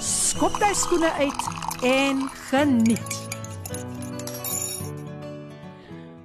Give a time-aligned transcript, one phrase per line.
[0.00, 1.42] skop jy skoene uit
[1.84, 3.16] en geniet.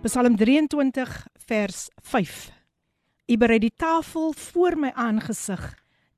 [0.05, 1.15] Psalm 23
[1.49, 2.35] vers 5.
[3.27, 5.63] U berei die tafel voor my aangesig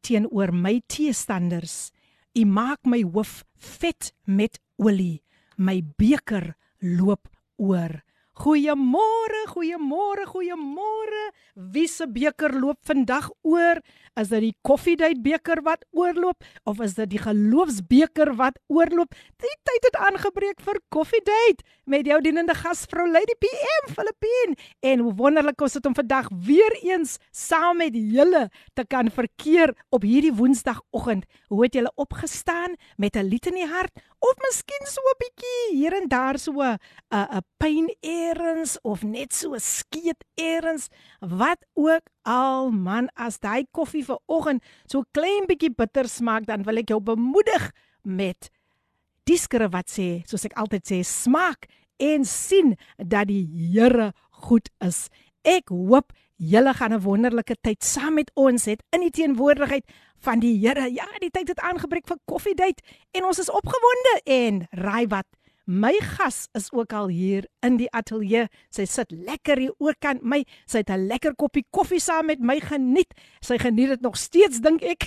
[0.05, 1.89] teenoor my teestanders.
[2.37, 5.23] U maak my hoof vet met olie.
[5.57, 7.25] My beker loop
[7.57, 8.03] oor.
[8.36, 11.24] Goeiemôre, goeiemôre, goeiemôre.
[11.54, 13.78] Wie se beker loop vandag oor?
[14.16, 19.12] Is dit die koffiedייט beker wat oorloop of is dit die geloofsbeker wat oorloop?
[19.36, 24.56] Die tyd het aangebreek vir koffiedייט met jou dienende gasvrou Lady PM Filippine.
[24.80, 29.76] En hoe wonderlik is dit om vandag weer eens saam met julle te kan verkeer
[29.92, 31.28] op hierdie Woensdagoggend.
[31.52, 35.77] Hoe het julle opgestaan met 'n lied in die hart of miskien so 'n bietjie
[35.77, 36.77] hier en daar so 'n
[37.11, 40.87] 'n pyn eerens of net so 'n skeet eerens
[41.19, 46.63] wat ook al man as daai koffie vir oggend so klein bietjie bitter smaak dan
[46.63, 48.49] wil ek jou bemoedig met
[49.23, 54.69] die skrif wat sê soos ek altyd sê smaak en sien dat die Here goed
[54.85, 55.07] is.
[55.43, 59.85] Ek hoop julle gaan 'n wonderlike tyd saam met ons het in die teenwoordigheid
[60.22, 64.66] van die Here ja die tyd het aangebreek vir koffiedייט en ons is opgewonde en
[64.70, 65.26] raai wat
[65.64, 68.48] My gas is ook al hier in die ateljee.
[68.74, 70.40] Sy sit lekker hier oorkant my.
[70.66, 73.14] Sy het 'n lekker koppie koffie saam met my geniet.
[73.40, 75.06] Sy geniet dit nog steeds dink ek.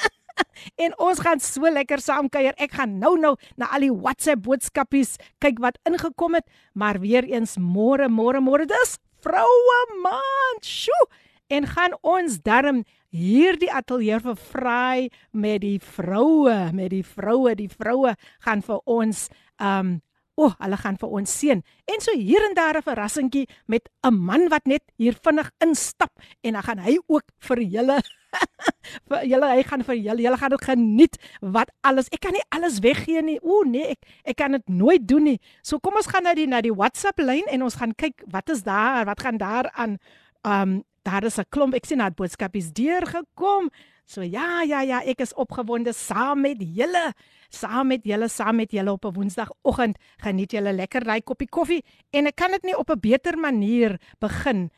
[0.83, 2.53] en ons gaan so lekker saam kuier.
[2.57, 7.23] Ek gaan nou nou na al die WhatsApp boodskapies kyk wat ingekom het, maar weer
[7.23, 10.65] eens môre môre môre dis vroue maand.
[10.65, 11.07] Sjoe.
[11.47, 12.83] En gaan ons darm
[13.14, 14.96] hierdie ateljee vir vry
[15.32, 19.28] met die vroue, met die vroue, die vroue gaan vir ons
[19.62, 20.00] um
[20.34, 21.60] o, oh, hulle gaan vir ons seën.
[21.86, 26.10] En so hier en daar 'n verrassingkie met 'n man wat net hier vinnig instap
[26.42, 28.02] en dan gaan hy ook vir julle
[29.08, 32.42] vir julle hy gaan vir julle julle gaan dit geniet wat alles ek kan nie
[32.50, 36.10] alles weggee nie o nee ek ek kan dit nooit doen nie so kom ons
[36.10, 39.20] gaan na die na die WhatsApp lyn en ons gaan kyk wat is daar wat
[39.20, 39.98] gaan daar aan
[40.42, 43.70] um daar is 'n klomp ek sien dat boodskapies deurgekom
[44.04, 47.14] So ja, ja, ja, ek is opgewonde saam met julle,
[47.48, 49.96] saam met julle, saam met julle op 'n Woensdagoggend.
[50.20, 53.98] Geniet julle lekker ry koppie koffie en ek kan dit nie op 'n beter manier
[54.20, 54.70] begin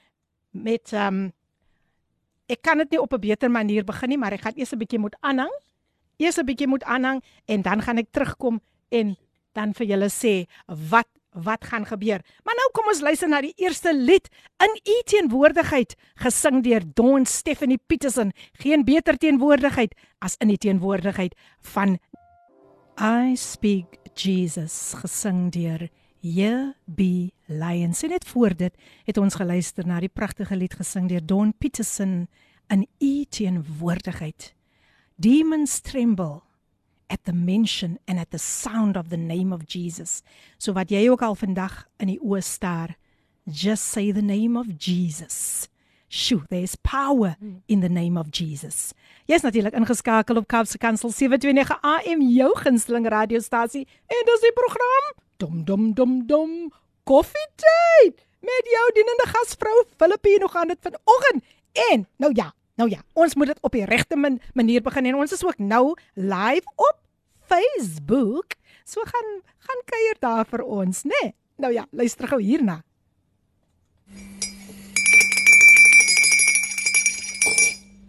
[0.50, 1.32] met ehm um,
[2.46, 4.78] ek kan dit nie op 'n beter manier begin nie, maar ek gaan eers 'n
[4.78, 5.52] bietjie moet aanhang.
[6.18, 9.16] Eers 'n bietjie moet aanhang en dan gaan ek terugkom en
[9.52, 11.08] dan vir julle sê wat
[11.42, 12.22] wat gaan gebeur.
[12.44, 14.28] Maar nou kom ons luister na die eerste lied
[14.62, 18.32] in u teenwoordigheid gesing deur Don Stephanie Petersen.
[18.52, 21.36] Geen beter teenwoordigheid as in die teenwoordigheid
[21.74, 21.98] van
[22.96, 25.88] I Speak Jesus gesing deur
[26.20, 28.02] JB Lions.
[28.02, 32.28] En net voor dit het ons geluister na die pragtige lied gesing deur Don Petersen
[32.72, 34.54] in u teenwoordigheid.
[35.16, 36.45] Demons tremble
[37.08, 40.22] at the mention and at the sound of the name of Jesus.
[40.58, 42.96] So wat jy ook al vandag in die oë staar,
[43.46, 45.68] just say the name of Jesus.
[46.08, 48.94] Shoo, there's power in the name of Jesus.
[49.26, 55.08] Jy's natuurlik ingeskakel op Kaapse Kansel 729 AM jou gunsteling radiostasie en dis die program
[55.42, 56.52] Dom dom dom dom
[57.04, 61.44] Coffee Date met jou dienende gasvrou Filippine gaan dit vanoggend
[61.90, 65.16] en nou ja, Nou ja, ons moet dit op die regte man manier begin en
[65.16, 66.98] ons is ook nou live op
[67.48, 68.58] Facebook.
[68.84, 71.20] So gaan gaan kuier daar vir ons, né?
[71.22, 71.34] Nee?
[71.56, 72.82] Nou ja, luister gou hierna.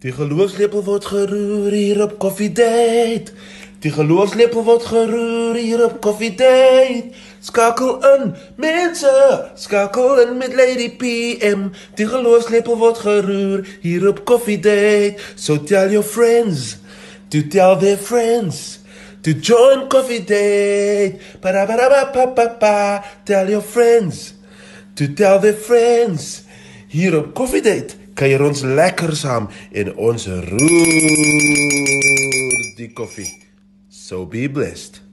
[0.04, 3.32] Die geloofslepel word geroer hier op Coffee Date.
[3.80, 7.16] Die geloofslepel word geroer hier op Coffee Date.
[7.40, 11.70] Skakel in, mense, skakel in met Lady PM.
[11.94, 15.22] Die geloofslepel word geroer hier op Coffee Date.
[15.34, 16.76] So tell your friends
[17.30, 18.80] to tell their friends
[19.22, 21.20] to join Coffee Date.
[21.40, 23.04] Ba ba ba ba ba ba.
[23.24, 24.34] Tell your friends
[24.94, 26.42] to tell their friends
[26.88, 27.94] hier op Coffee Date.
[28.18, 30.58] Kuier ons lekker saam en ons roer
[32.78, 33.30] die koffie.
[33.88, 35.07] So be blessed.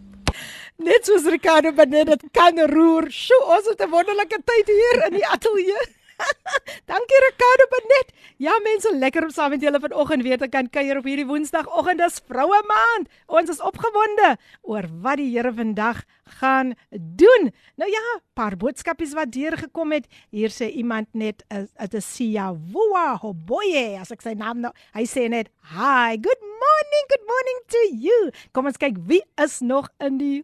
[0.75, 3.07] Net soos Ricardo Benet dit kan roer.
[3.07, 5.83] Sjoe, ons het 'n wonderlike tyd hier in die ateljee.
[6.91, 8.11] Dankie Ricardo Benet.
[8.37, 11.99] Ja mense, lekker om saam met julle vanoggend weer te kan kuier op hierdie Woensdagoggend.
[11.99, 13.07] Dis Vroue Maand.
[13.27, 16.03] Ons is opgewonde oor wat die Here vandag
[16.39, 17.53] gaan doen.
[17.75, 20.07] Nou ja, paar boodskapies wat deurgekom het.
[20.29, 24.73] Hier sê iemand net dit is Sia Woa Hoboye as ek sy naam nou.
[24.91, 29.61] Hy sê net, "Hi, good morning, good morning to you." Kom ons kyk wie is
[29.61, 30.43] nog in die.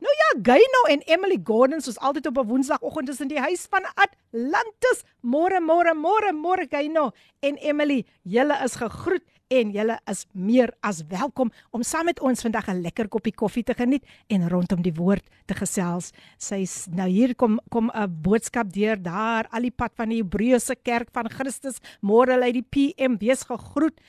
[0.00, 3.66] Nou ja, Gayno en Emily Gordon soos altyd op 'n Woensdagoggend is in die huis
[3.70, 5.04] van Atlantis.
[5.20, 11.02] Môre, môre, môre, môre Gayno en Emily, julle is gegroet en julle is meer as
[11.08, 14.94] welkom om saam met ons vandag 'n lekker koppie koffie te geniet en rondom die
[14.94, 16.12] woord te gesels.
[16.38, 20.76] Sy's nou hier kom kom 'n boodskap deur daar al die pad van die Hebreëse
[20.82, 21.80] kerk van Christus.
[22.00, 24.00] Môre lê die PM wees gegroet.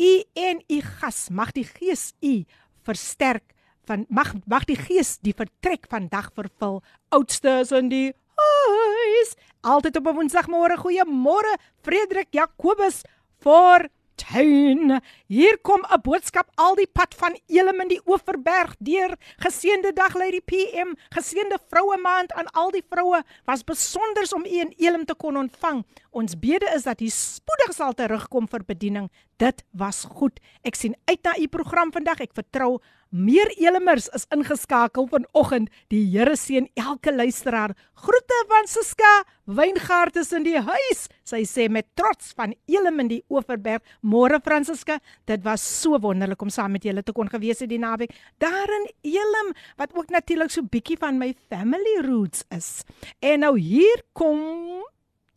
[0.00, 2.44] U en u gas mag die Gees u
[2.82, 3.54] versterk
[3.84, 6.82] van mag mag die gees die vertrek vandag vervul.
[7.10, 9.36] Oudstes in die huis.
[9.60, 10.76] Altyd op 'n Woensdagmôre.
[10.76, 13.02] Goeiemôre Frederik Jakobus
[13.40, 13.90] vir
[14.20, 15.00] tuin.
[15.26, 19.16] Hier kom 'n boodskap al die pad van Elim in die Oeverberg deur.
[19.38, 20.94] Geseënde dag lê die PM.
[21.10, 23.22] Geseënde vroue maand aan al die vroue.
[23.44, 25.84] Was besonder om u in Elim te kon ontvang.
[26.10, 29.10] Ons bede is dat u spoedig sal terugkom vir bediening.
[29.38, 30.40] Dit was goed.
[30.66, 32.20] Ek sien uit na u program vandag.
[32.26, 32.80] Ek vertrou
[33.10, 35.70] Meer Elimers is ingeskakel vanoggend.
[35.90, 37.74] Die Here seën elke luisteraar.
[37.98, 41.08] Groete van Siska Wyngaard is in die huis.
[41.26, 43.82] Sy sê met trots van Elim in die Oeverberg.
[44.06, 47.82] Môre Fransiska, dit was so wonderlik om saam met julle te kon gewees het die
[47.82, 48.14] naweek.
[48.38, 52.84] Daar in Elim wat ook natuurlik so bietjie van my family roots is.
[53.18, 54.86] En nou hier kom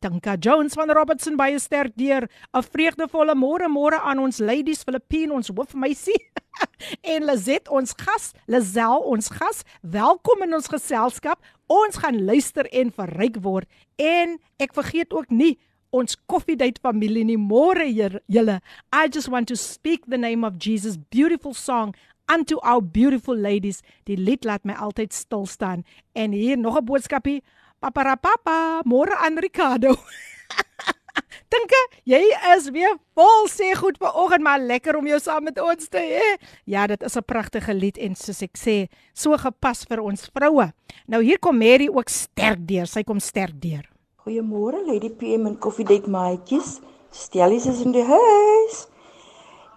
[0.02, 2.28] Danka Jones van Robertson by 'n sterk deur.
[2.54, 6.30] 'n Vreugdevolle môre môre aan ons ladies Filippine, ons hoofmeisie.
[7.14, 9.62] en Lizet ons gas, Lazel ons gas.
[9.82, 11.42] Welkom in ons geselskap.
[11.66, 13.66] Ons gaan luister en verryk word.
[13.96, 15.58] En ek vergeet ook nie
[15.90, 17.38] ons koffiedייט familie nie.
[17.38, 17.88] Môre
[18.28, 18.60] julle.
[18.92, 21.94] I just want to speak the name of Jesus beautiful song
[22.28, 23.82] unto our beautiful ladies.
[24.04, 25.84] Die lied laat my altyd stil staan.
[26.14, 27.42] En hier nog 'n boodskapie.
[27.82, 29.94] Paparapapa, môre aan Ricardo.
[31.48, 32.20] Dinke, jy
[32.52, 36.34] is weer vol sê goed vanoggend, maar lekker om jou saam met ons te hê.
[36.68, 40.72] Ja, dit is 'n pragtige lied en soos ek sê, so gepas vir ons vroue.
[41.06, 42.86] Nou hier kom Mary ook sterk deur.
[42.86, 43.88] Sy kom sterk deur.
[44.26, 46.80] Goeiemôre Lady PM en koffiedייט maatjies.
[47.10, 48.88] Stellies is in die huis.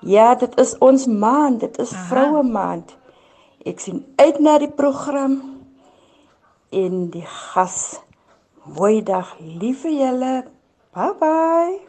[0.01, 2.97] Ja, dit is ons maand, dit is vroue maand.
[3.65, 5.54] Ek sien uit na die program
[6.70, 8.00] en die gas.
[8.64, 10.44] Mooi dag, liewe julle.
[10.94, 11.80] Bye bye.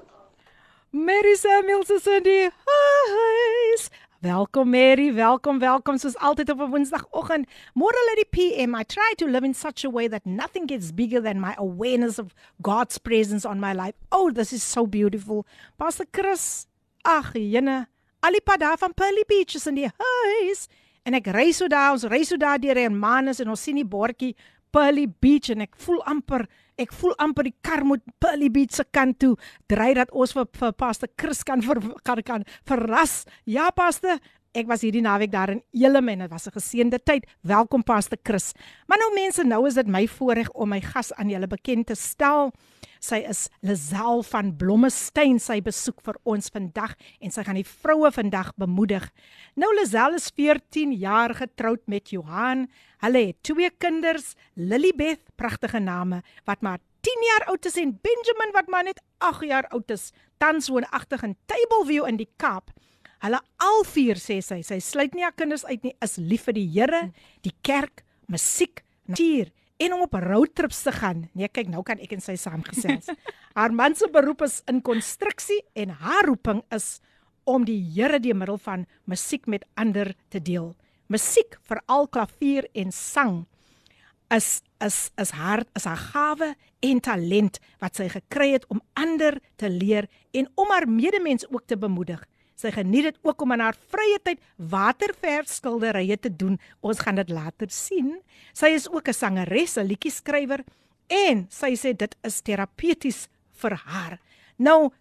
[0.90, 3.90] Mary Samuels is in die huis.
[4.22, 7.48] Welkom Mary, welkom, welkom soos altyd op 'n Woensdagoggend.
[7.74, 8.76] Môre lê die PM.
[8.76, 12.20] I try to live in such a way that nothing gets bigger than my awareness
[12.20, 13.94] of God's presence on my life.
[14.12, 15.46] Oh, this is so beautiful.
[15.78, 16.68] Pastor Chris,
[17.04, 17.88] ag, jene,
[18.20, 20.68] alipad daar van Pearly Beach is in die huis.
[21.08, 23.76] En ek ry so daar, ons ry so daar deur en manus en ons sien
[23.76, 24.36] die bordjie
[24.72, 26.48] Pearly Beach en ek voel amper
[26.78, 29.36] ek voel amper die kar moet Pearly Beach se kant toe
[29.72, 33.26] dry dat ons vir, vir Pastor Chris kan ver, kan, kan verras.
[33.50, 34.22] Ja Pastor,
[34.58, 37.26] ek was hierdie naweek daar in Elim en dit was 'n geseënde tyd.
[37.42, 38.54] Welkom Pastor Chris.
[38.88, 41.96] Maar nou mense, nou is dit my voorreg om my gas aan julle bekend te
[41.96, 42.52] stel.
[43.04, 45.40] Sy is Lazel van Blommestein.
[45.42, 49.06] Sy besoek vir ons vandag en sy gaan die vroue vandag bemoedig.
[49.60, 52.68] Nou Lazel is 14 jaar getroud met Johan.
[53.04, 58.56] Hulle het twee kinders, Lilybeth, pragtige name, wat maar 10 jaar oud is en Benjamin
[58.56, 60.12] wat maar net 8 jaar oud is.
[60.42, 62.74] Tans woonagtig in Tableview in die Kaap.
[63.26, 66.58] Hulle al vier sê sy, sy sluit nie haar kinders uit nie, is lief vir
[66.60, 67.08] die Here,
[67.46, 71.28] die kerk, musiek, natuur en om op roadtrips te gaan.
[71.38, 73.12] Nee, kyk, nou kan ek en sy saamgesels.
[73.58, 76.98] haar man se beroep is in konstruksie en haar roeping is
[77.48, 80.74] om die Here deur middel van musiek met ander te deel.
[81.08, 83.46] Musiek, veral klavier en sang,
[84.34, 86.54] is is is haar is haar gawe
[86.86, 90.06] en talent wat sy gekry het om ander te leer
[90.38, 92.22] en om haar medemens ook te bemoedig.
[92.58, 96.56] Sy geniet dit ook om in haar vrye tyd waterverf skilderye te doen.
[96.82, 98.16] Ons gaan dit later sien.
[98.54, 100.64] Sy is ook 'n sangeres, 'n liedjie-skrywer
[101.08, 103.28] en sy sê dit is terapeuties
[103.62, 104.20] vir haar.
[104.58, 104.92] Nou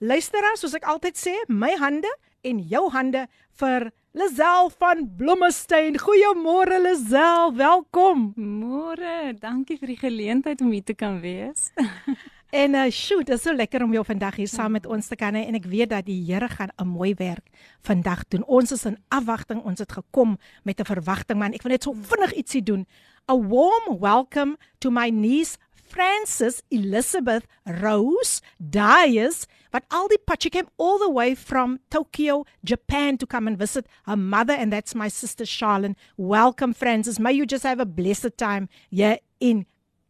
[0.00, 2.10] luisteraar, soos ek altyd sê, my hande
[2.42, 5.98] en jou hande vir Lazel van Blommestein.
[5.98, 8.32] Goeiemôre Lazel, welkom.
[8.36, 11.70] Môre, dankie vir die geleentheid om hier te kan wees.
[12.48, 15.16] En uh sjoe, dit is so lekker om jou vandag hier saam met ons te
[15.20, 17.44] kan hê en ek weet dat die Here gaan 'n mooi werk
[17.84, 18.44] vandag doen.
[18.44, 21.52] Ons is in afwagting, ons het gekom met 'n verwagting man.
[21.52, 22.86] Ek wil net so vinnig ietsie doen.
[23.30, 30.68] A warm welcome to my niece Francis Elizabeth Rose Dias wat al die she came
[30.78, 35.08] all the way from Tokyo, Japan to come and visit her mother and that's my
[35.08, 35.96] sister Charlene.
[36.16, 37.18] Welcome Francis.
[37.18, 39.66] May you just have a blessed time here in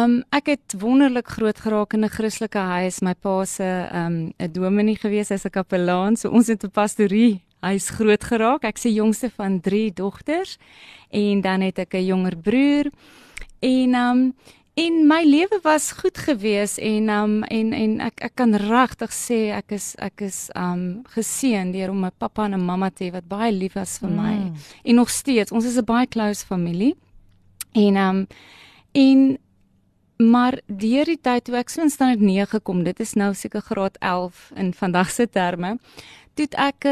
[0.00, 3.02] um, ek het wonderlik groot geraak in 'n Christelike huis.
[3.04, 7.42] My pa se um, 'n dominee gewees, hy's 'n kapelaan, so ons het 'n pastorie
[7.60, 8.64] Hy's groot geraak.
[8.64, 10.56] Ek se jongste van 3 dogters
[11.10, 12.90] en dan het ek 'n jonger broer.
[13.60, 14.34] En um
[14.74, 19.50] en my lewe was goed gewees en um en en ek ek kan regtig sê
[19.52, 23.12] ek is ek is um geseën deur om 'n pappa en 'n mamma te hê
[23.12, 24.34] wat baie lief was vir my.
[24.34, 24.54] Mm.
[24.84, 26.94] En nog steeds, ons is 'n baie close familie.
[27.72, 28.26] En um
[28.92, 29.38] en
[30.20, 33.64] maar deur die tyd toe ek so in standaard 9 gekom, dit is nou seker
[33.64, 35.78] graad 11 in vandag se terme,
[36.36, 36.84] toe ek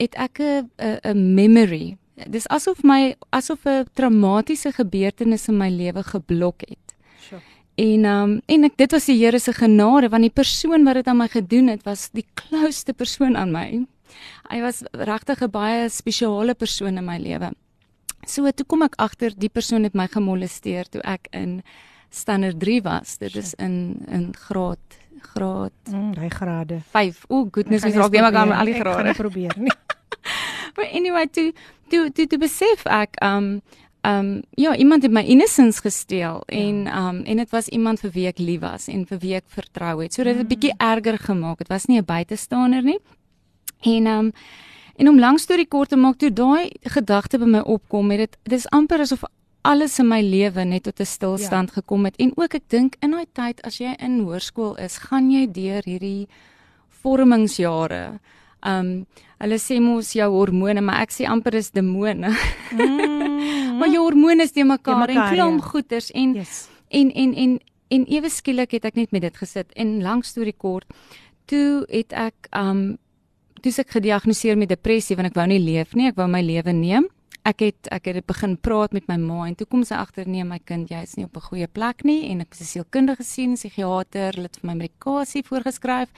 [0.00, 0.70] het ek 'n
[1.04, 6.94] 'n memory dis asof my asof 'n traumatiese gebeurtenis in my lewe geblok het.
[7.20, 7.40] Sure.
[7.76, 11.06] En um en ek dit was die Here se genade want die persoon wat dit
[11.06, 13.86] aan my gedoen het was die klouste persoon aan my.
[14.50, 17.52] Hy was regtig 'n baie spesiale persoon in my lewe.
[18.26, 21.62] So toe kom ek agter die persoon het my gemolesteer toe ek in
[22.10, 23.16] standaard 3 was.
[23.18, 24.78] Dit is in in graad
[25.20, 25.72] graad.
[25.90, 26.80] Mm, hy grade.
[26.90, 27.24] 5.
[27.28, 29.08] O, goodness, ek raak weer maar al die grade.
[29.08, 29.74] Ek gaan probeer nie.
[30.76, 31.52] But anyway, toe
[31.88, 33.60] toe toe, toe besef ek um
[34.06, 36.56] um ja, iemand het my innocence gesteel ja.
[36.56, 39.48] en um en dit was iemand vir wie ek lief was en vir wie ek
[39.48, 40.14] vertrou het.
[40.14, 40.54] So dit het 'n mm.
[40.54, 41.58] bietjie erger gemaak.
[41.58, 43.00] Dit was nie 'n buitestander nie.
[43.80, 44.32] En um
[44.96, 48.36] en om lank storie kort te maak, toe daai gedagte by my opkom, het dit
[48.42, 49.24] dis amper asof
[49.62, 51.74] alles in my lewe net tot 'n stilstand ja.
[51.74, 52.16] gekom het.
[52.16, 55.82] En ook ek dink in daai tyd as jy in hoërskool is, gaan jy deur
[55.84, 56.28] hierdie
[57.02, 58.20] vormingsjare.
[58.62, 59.06] Um
[59.40, 62.28] hulle sê mos jou hormone, maar ek sê amper is demone.
[62.72, 63.76] Mm.
[63.78, 65.66] maar jou hormone is te mekaar en klomp ja.
[65.66, 66.68] goeters en, yes.
[66.88, 70.56] en en en en ewe skielik het ek net met dit gesit en lank storie
[70.56, 70.86] kort.
[71.46, 72.98] Toe het ek um
[73.60, 76.72] toe ek gediagnoseer met depressie want ek wou nie leef nie, ek wou my lewe
[76.72, 77.08] neem.
[77.50, 80.44] Ek het ek het begin praat met my ma en toe kom sy agter nee
[80.44, 83.24] my kind jy is nie op 'n goeie plek nie en ek is 'n sielkundige
[83.24, 86.08] sien psigiater het vir my medikasie voorgeskryf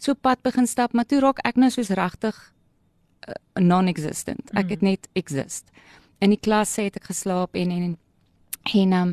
[0.00, 2.36] so pad begin stap, maar toe raak ek nou soos regtig
[3.28, 4.52] uh, non-existent.
[4.54, 4.70] Ek mm.
[4.70, 5.68] het net exist.
[6.24, 7.98] In die klas het ek geslaap en en
[8.74, 9.12] en um,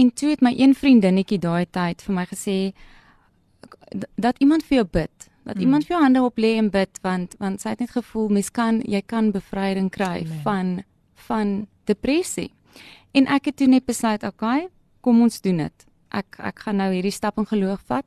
[0.00, 2.58] en toe het my een vriendinnetjie daai tyd vir my gesê
[4.16, 5.62] dat iemand vir jou bid dat mm.
[5.66, 8.48] iemand vir jou hande op lê en bid want want sy het net gevoel mens
[8.50, 10.40] kan jy kan bevryding kry Amen.
[10.46, 10.72] van
[11.28, 12.50] van depressie
[13.12, 14.68] en ek het toe net besluit okay
[15.00, 18.06] kom ons doen dit ek ek gaan nou hierdie stap in geloof vat.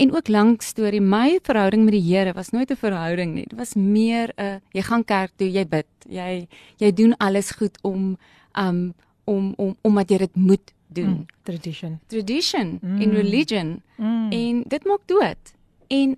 [0.00, 3.46] En ook lank storie, my verhouding met die Here was nooit 'n verhouding nie.
[3.48, 5.86] Dit was meer 'n jy gaan kerk toe, jy bid.
[6.08, 6.48] Jy
[6.78, 8.16] jy doen alles goed om
[8.54, 11.10] um om om omdat jy dit moet doen.
[11.10, 12.00] Mm, tradition.
[12.06, 13.00] Tradition mm.
[13.00, 13.82] in religion.
[13.96, 14.32] Mm.
[14.32, 15.54] En dit maak dood.
[15.88, 16.16] En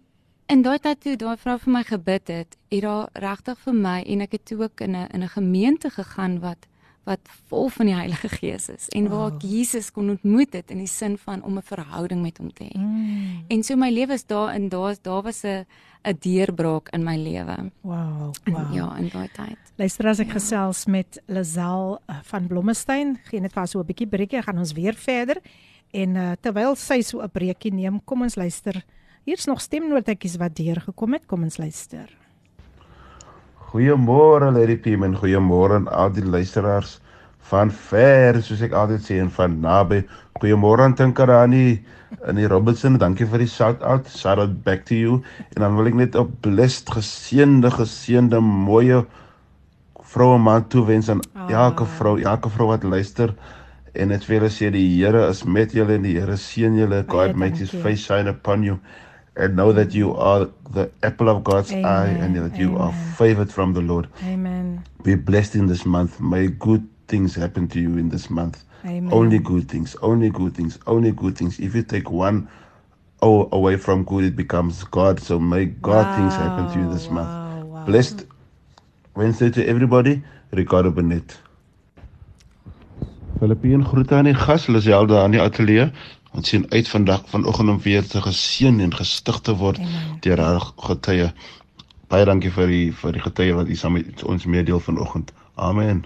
[0.52, 3.96] in daai tyd toe daai vrou vir my gebid het, het daar regtig vir my
[4.14, 6.68] en ek het toe ook in 'n in 'n gemeente gegaan wat
[7.04, 10.78] wat vol van die Heilige Gees is en waar ek Jesus kon ontmoet het in
[10.78, 12.78] die sin van om 'n verhouding met hom te hê.
[12.78, 13.44] Mm.
[13.48, 15.66] En so my lewe is daarin daar daar was 'n
[16.04, 17.70] 'n deurbraak in my lewe.
[17.80, 18.74] Wow, En wow.
[18.74, 19.58] Ja, in daai tyd.
[19.76, 20.32] Luister as ek ja.
[20.32, 24.72] gesels met Lazel uh, van Blommestein, gee net vir so 'n bietjie breekie, gaan ons
[24.72, 25.40] weer verder.
[25.90, 28.84] En uh, terwyl sy so 'n breekie neem, kom ons luister.
[29.22, 31.28] Hier's nog stemnotetjies wat deurgekom het.
[31.30, 32.08] Kom ons luister.
[33.70, 36.96] Goeiemôre Lady Pim en goeiemôre aan al die luisteraars
[37.52, 40.00] van ver, soos ek altyd sê en van naby.
[40.40, 41.78] Goeiemôre aan Tinkarani
[42.26, 42.98] in die Robinson.
[42.98, 44.10] Dankie vir die shout out.
[44.10, 45.20] Shout out back to you.
[45.54, 49.04] En dan wil ek net 'n blessed, geseënde, geseënde, mooie
[50.02, 53.34] vroue man toewens aan elke vrou, elke vrou wat luister.
[53.94, 57.04] En net vir julle sê die Here is met julle en die Here seën julle.
[57.08, 58.80] God make his face shine upon you.
[59.34, 62.92] And know that you are the apple of God's Amen, eye and that you are
[62.92, 63.14] amen.
[63.16, 64.08] favored from the Lord.
[64.24, 64.84] Amen.
[65.02, 66.20] Be blessed in this month.
[66.20, 68.62] May good things happen to you in this month.
[68.84, 69.08] Amen.
[69.12, 71.58] Only good things, only good things, only good things.
[71.60, 72.46] If you take one
[73.22, 75.18] oh, away from good, it becomes God.
[75.20, 77.32] So may God things happen to you this Wow, month.
[77.72, 77.84] wow.
[77.86, 78.26] Blessed
[79.16, 80.22] Wednesday to everybody.
[80.52, 81.40] Ricardo Benet.
[83.38, 85.90] Filippien groete aan die gas, Lisel daar in die ateljee.
[86.32, 90.16] Ons sien uit vandag vanoggend om weer te geseën en gestig te word Amen.
[90.24, 91.28] deur haar getuie.
[92.08, 95.32] Baie dankie vir die vir die getuie wat u saam met ons meedeel vanoggend.
[95.54, 96.04] Amen.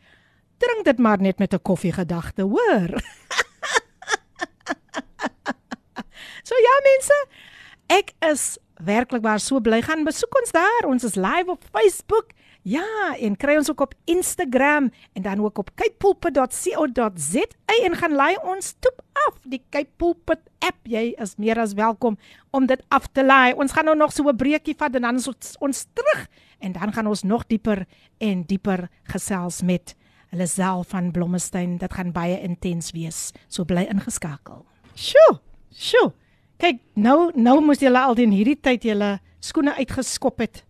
[0.57, 2.99] drink dit maar net met 'n koffiegedagte, hoor.
[6.49, 7.17] so ja mense,
[7.99, 10.87] ek is werklik waar so bly gaan besoek ons daar.
[10.89, 12.33] Ons is live op Facebook.
[12.67, 17.45] Ja, en kry ons ook op Instagram en dan ook op capepulpit.co.za
[17.85, 20.77] en gaan laai ons toep af die Cape Pulpit app.
[20.83, 22.17] Jy is meer as welkom
[22.51, 23.53] om dit af te laai.
[23.55, 26.27] Ons gaan nou nog so 'n breekie vat en dan is ons, ons terug
[26.59, 27.85] en dan gaan ons nog dieper
[28.17, 29.95] en dieper gesels met
[30.31, 31.77] Lisel van Blommestein.
[31.77, 33.31] Dit gaan baie intens wees.
[33.47, 34.65] So bly ingeskakel.
[34.95, 35.39] Sjoe,
[35.73, 36.13] sjoe.
[36.59, 40.65] Kyk, nou nou moes julle al in hierdie tyd julle skoene uitgeskop het.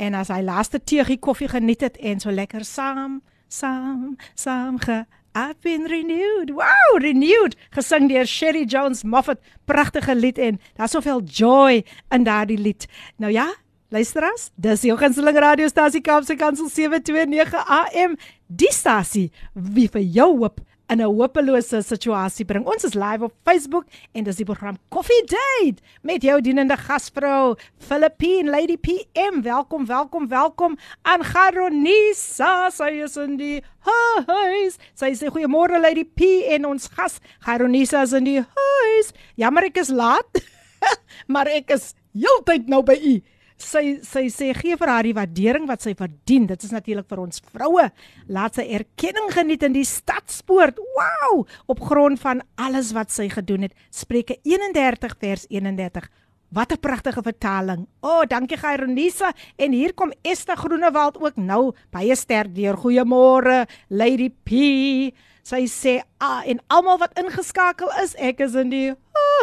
[0.00, 3.18] En as hy laaste teegie koffie geniet het en so lekker saam,
[3.52, 5.02] saam, saam ge
[5.36, 6.54] I've been renewed.
[6.56, 7.58] Wow, renewed.
[7.76, 9.42] Gesing deur Sherry Jones Moffat.
[9.68, 12.86] Pragtige lied en daar's soveel joy in daardie lied.
[13.20, 13.50] Nou ja,
[13.92, 18.16] luisteras, dis jou gunsteling radiostasie Kaapse Kansel 729 AM.
[18.48, 22.66] Die stasie wie vir jou hoop in 'n hopelose situasie bring.
[22.66, 27.56] Ons is live op Facebook en dis die program Coffee Date met jou dienende gasvrou
[27.78, 29.42] Philippine Lady PM.
[29.42, 32.70] Welkom, welkom, welkom aan Garonisa.
[32.70, 34.78] Sy is in die huis.
[34.94, 36.20] Sy sê goeiemôre Lady P
[36.54, 39.12] en ons gas Garonisa is in die huis.
[39.34, 40.42] Jammer ek is laat,
[41.32, 43.22] maar ek is heeltyd nou by u
[43.56, 46.46] sy sy sê gee vir haar die waardering wat sy verdien.
[46.46, 47.88] Dit is natuurlik vir ons vroue.
[48.28, 50.78] Laat sy erkenning geniet in die stadspoort.
[50.96, 51.46] Wow!
[51.66, 53.74] Op grond van alles wat sy gedoen het.
[53.90, 56.08] Spreuke 31 vers 31.
[56.52, 57.86] Wat 'n pragtige vertaling.
[58.00, 62.76] O, oh, dankie Gaironisa en hier kom Esther Groenewald ook nou baie sterk deur.
[62.76, 65.12] Goeiemôre Lady P.
[65.42, 68.94] Sy sê ah, en almal wat ingeskakel is, ek is in die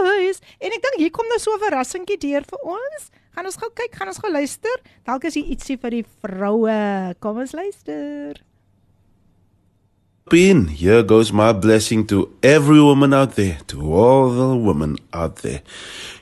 [0.04, 0.40] huis.
[0.60, 3.12] En ek dink hier kom nou so 'n verrassingkie deur vir ons.
[3.34, 4.82] Gaan ons gou kyk, gaan ons gou luister.
[5.08, 6.80] Dalk is ietsie vir die vroue.
[7.24, 8.38] Kom ons luister.
[10.34, 15.62] Here goes my blessing to every woman out there, to all the women out there.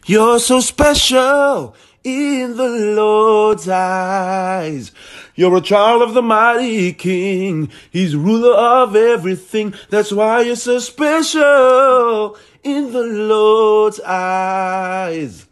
[0.05, 4.91] You're so special in the Lord's eyes.
[5.35, 7.69] You're a child of the mighty King.
[7.91, 9.75] He's ruler of everything.
[9.89, 15.47] That's why you're so special in the Lord's eyes.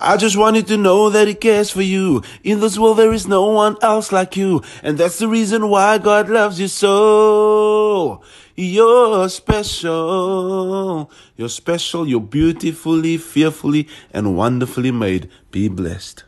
[0.00, 2.22] I just wanted to know that He cares for you.
[2.44, 4.62] In this world, there is no one else like you.
[4.82, 8.20] And that's the reason why God loves you so.
[8.54, 11.10] You're special.
[11.36, 12.06] You're special.
[12.06, 15.28] You're beautifully, fearfully, and wonderfully made.
[15.50, 16.24] Be blessed.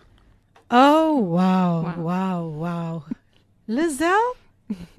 [0.70, 3.04] Oh, wow, wow, wow.
[3.68, 4.34] Lisel?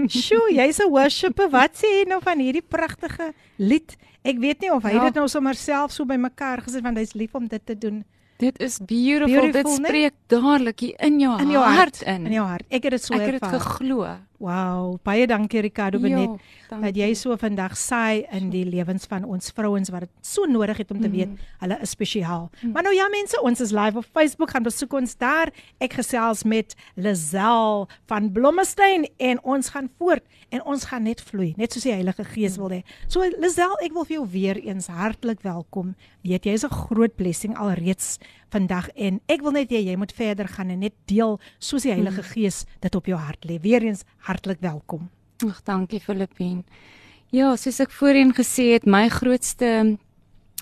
[0.07, 1.47] Sjoe, jy's 'n worshipper.
[1.47, 3.95] Wat sê jy nou van hierdie pragtige lied?
[4.23, 5.03] Ek weet nie of hy Ja.
[5.05, 8.03] dit nou sommer self so bymekaar gesit want hy's lief om dit te doen
[8.41, 9.29] Dit is beautiful.
[9.29, 12.25] Beautiful, dit spreek dadelik hier in jou, in jou hart, hart in.
[12.25, 12.65] in jou hart.
[12.73, 13.59] Ek het dit so Ek het dit ervaar.
[13.61, 14.07] geglo.
[14.41, 16.39] Wow, baie dankie Ricardo Benet.
[16.71, 20.47] Ja, dat jy so vandag saai in die lewens van ons vrouens wat dit so
[20.49, 22.47] nodig het om te weet hulle is spesiaal.
[22.73, 25.51] Maar nou ja mense, ons is live op Facebook, gaan besoek ons daar.
[25.77, 31.53] Ek gesels met Lazel van Blommestein en ons gaan voort en ons gaan net vloei,
[31.59, 32.81] net soos die Heilige Gees wil hê.
[33.11, 35.95] So Lazel, ek wil vir jou weer eens hartlik welkom.
[36.27, 38.19] Weet jy is 'n groot blessing alreeds
[38.51, 41.93] vandag en ek wil net hê jy moet verder gaan en net deel soos die
[41.93, 43.59] Heilige Gees dit op jou hart lê.
[43.61, 45.09] Weer eens hartlik welkom.
[45.47, 46.63] Ag, dankie Filippien.
[47.31, 49.97] Ja, soos ek voorheen gesê het, my grootste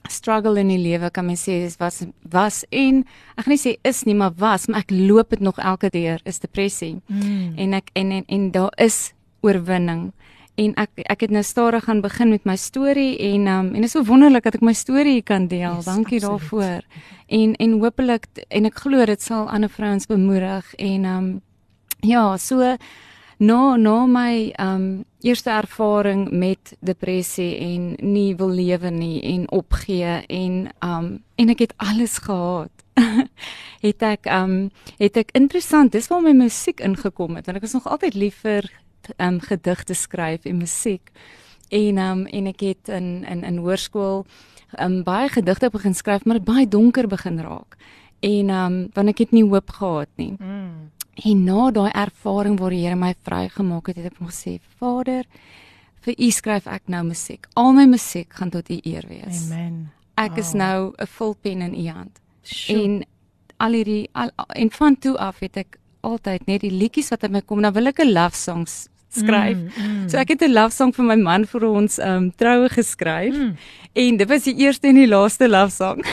[0.07, 3.03] struggle in die lewe kan mens sê is was was en
[3.35, 6.21] ek gaan nie sê is nie, maar was, maar ek loop dit nog elke deur
[6.25, 7.01] is depressie.
[7.07, 7.57] Mm.
[7.57, 10.11] En ek en en, en daar is oorwinning.
[10.59, 13.93] En ek ek het nou stadig gaan begin met my storie en um en is
[13.95, 15.75] so wonderlik dat ek my storie kan deel.
[15.79, 16.39] Yes, Dankie absoluut.
[16.39, 16.81] daarvoor.
[17.27, 21.29] En en hopelik en ek glo dit sal ander vrouens bemoedig en um
[22.01, 22.75] ja, so
[23.39, 30.19] na na my um eerste ervaring met depressie en nie wil lewe nie en opgee
[30.27, 32.71] en um en ek het alles gehad.
[33.87, 37.79] het ek um het ek interessant, dis waar my musiek ingekom het want ek was
[37.79, 38.67] nog altyd lief vir
[39.17, 41.11] um gedigte skryf en musiek.
[41.69, 44.25] En um en ek het in in in hoërskool
[44.79, 47.77] um baie gedigte begin skryf, maar dit baie donker begin raak.
[48.19, 50.35] En um want ek het nie hoop gehad nie.
[50.39, 50.91] Mm.
[51.23, 55.25] En na daai ervaring waar die Here my vrygemaak het, het ek hom gesê: "Vader,
[56.01, 57.47] vir U skryf ek nou musiek.
[57.55, 59.51] Al my musiek gaan tot U eer wees.
[59.51, 59.91] Amen.
[60.15, 60.57] Ek is Wow.
[60.61, 62.83] nou 'n vulpen in U hand." Sjoe.
[62.83, 63.05] En
[63.57, 67.31] al hierdie al, en van toe af het ek altyd net die liedjies wat uit
[67.31, 68.65] my kom, dan wil ek 'n love song
[69.09, 69.57] skryf.
[69.57, 70.09] Mm, mm.
[70.09, 73.33] So ek het 'n love song vir my man vir ons um troue geskryf.
[73.33, 73.55] Mm.
[73.93, 76.03] En dit was die eerste en die laaste love song.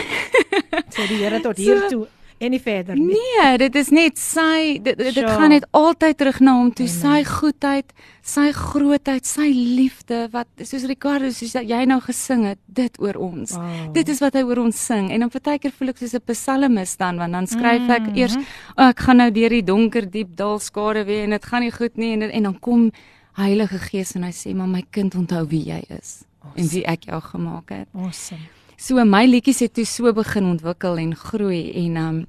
[0.91, 2.07] sê die Here tot So- hier toe
[2.39, 3.17] en nie verder nie.
[3.17, 6.87] Nee, dit is net sy dit, dit, dit gaan net altyd terug na hom toe,
[6.89, 13.01] sy goedheid, sy grootheid, sy liefde wat soos Ricardo soos jy nou gesing het, dit
[13.01, 13.53] oor ons.
[13.57, 13.93] Wow.
[13.95, 16.97] Dit is wat hy oor ons sing en dan partykeer voel ek soos 'n psalmis
[16.97, 18.17] dan want dan skryf ek Mhm.
[18.19, 18.37] eers
[18.77, 21.71] oh, ek gaan nou deur die donker diep dal skade weer en dit gaan nie
[21.73, 22.91] goed nie en en dan kom
[23.37, 26.25] Heilige Gees en hy sê maar my kind onthou wie jy is
[26.57, 27.89] en wie ek jou gemaak het.
[27.95, 28.41] awesome.
[28.77, 32.25] So my liedjies het toe so begin ontwikkel en groei en um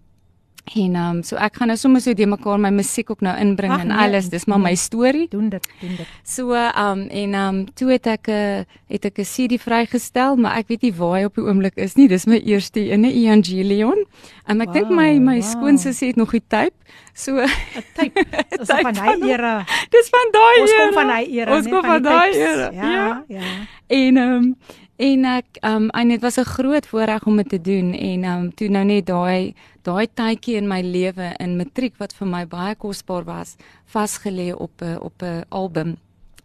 [0.75, 3.71] en um so ek gaan nou sommer so deur mekaar my musiek ook nou inbring
[3.71, 4.25] Ag, en nee, alles.
[4.29, 4.79] Dis maar my nee.
[4.79, 5.27] storie.
[5.31, 6.07] Doen dit, doen dit.
[6.27, 10.67] So um en um toe het ek 'n het ek 'n CD vrygestel, maar ek
[10.67, 12.07] weet nie waar hy op die oomblik is nie.
[12.07, 14.05] Dis my eerste ene Evangelion.
[14.49, 15.49] Um ek dink my Wow, my wow.
[15.49, 16.75] skoonsussie het nog die tape.
[17.13, 17.47] So 'n
[17.95, 18.13] Typ.
[18.59, 19.65] Dis van hy era.
[19.89, 20.93] dis van daai Ons kom era.
[20.93, 21.55] van hy era.
[21.55, 22.71] Ons kom van die daai era.
[22.71, 23.41] Ja, ja.
[23.87, 24.55] En ehm um,
[24.97, 28.53] en ek um, en dit was 'n groot voorreg om dit te doen en um,
[28.53, 32.75] toe nou net daai daai tydjie in my lewe in matriek wat vir my baie
[32.75, 33.55] kosbaar was,
[33.85, 35.97] vasgelê op 'n op 'n album.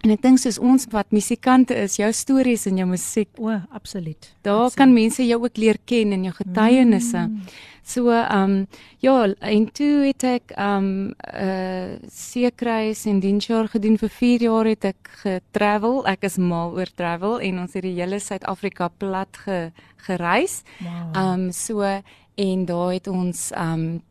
[0.03, 4.33] En ek dink soos ons wat musikante is, jou stories en jou musiek, O, absoluut.
[4.43, 4.79] daar Absoluut.
[4.81, 7.19] kan mense jou ook leer ken en jou getuienisse.
[7.19, 7.53] Mm.
[7.85, 8.67] So ehm um,
[8.99, 14.67] ja, en toe het ek ehm um, uh seekruis en diensjaar gedoen vir 4 jaar
[14.67, 16.07] het ek getravel.
[16.07, 19.73] Ek is mal oor travel en ons het die hele Suid-Afrika plat ge,
[20.07, 20.63] gereis.
[20.79, 21.11] Wow.
[21.15, 21.83] Ehm um, so
[22.35, 24.03] en daar het ons ehm um,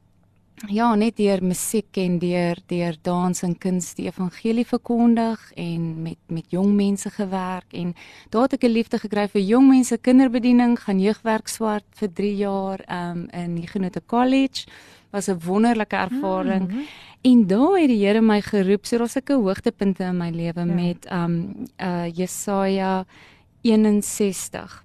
[0.70, 6.18] ja, net deur musiek en deur deur dans en kuns die evangelie verkondig en met
[6.28, 7.94] met jong mense gewerk en
[8.30, 12.36] daar het ek 'n liefde gekry vir jong mense kinderbediening, gaan jeugwerk swart vir 3
[12.36, 14.66] jaar um in die Genote College.
[15.12, 16.68] Was 'n wonderlike ervaring.
[16.68, 16.80] Mhm.
[17.22, 18.86] En daar het die Here my geroep.
[18.86, 20.66] So daar's 'n hoogtepunte in my lewe Ja.
[20.66, 23.06] met um uh Jesaja
[23.62, 24.84] 61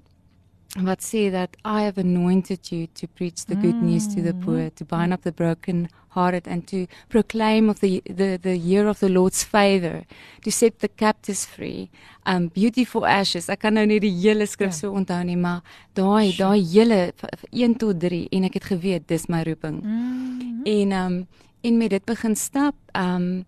[0.84, 4.70] wat sê dat I have anointed you to preach the good news to the poor,
[4.70, 8.98] to bind up the broken hearted and to proclaim of the the the year of
[8.98, 10.04] the Lord's favor,
[10.42, 11.88] to set the captives free.
[12.26, 13.48] Um beautiful ashes.
[13.48, 14.78] Ek kan nou nie die hele skrif Ja.
[14.78, 15.62] so onthou nie, maar
[15.94, 19.82] daai daai hele v- v- 1 tot 3 en ek het geweet dis my roeping.
[19.82, 20.62] Mm.
[20.64, 21.26] En um
[21.62, 22.74] en met dit begin stap.
[22.94, 23.44] Um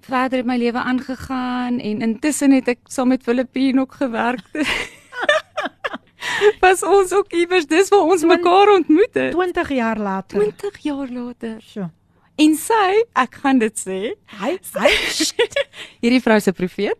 [0.00, 4.44] verder het my lewe aangegaan en intussen het ek saam met Filippine ook gewerk.
[6.64, 9.32] Was ons ook iewers dis waar ons mekaar ontmoet het.
[9.32, 10.38] 20 jaar later.
[10.40, 11.56] 20 jaar later.
[11.60, 11.90] Sjoe.
[12.36, 13.98] En sy, ek gaan dit sê,
[14.40, 14.88] Hy hy
[16.02, 16.98] hierdie vrou se profeet.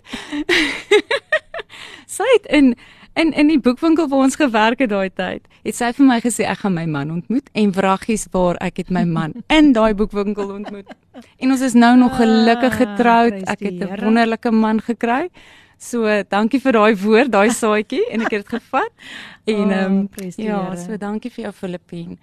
[2.17, 2.75] sy het in
[3.15, 6.47] in in die boekwinkel waar ons gewerk het daai tyd, het sy vir my gesê
[6.51, 10.51] ek gaan my man ontmoet en wraggies waar ek het my man in daai boekwinkel
[10.57, 10.91] ontmoet.
[11.39, 13.37] En ons is nou nog gelukkig Ah, getroud.
[13.39, 15.31] prys Ek het 'n wonderlike man gekry.
[15.79, 18.93] So dankie vir daai woord, daai saadjie en ek het dit gevat.
[19.47, 22.19] En Oh, ehm um, prys die ja, so dankie vir jou Filippien.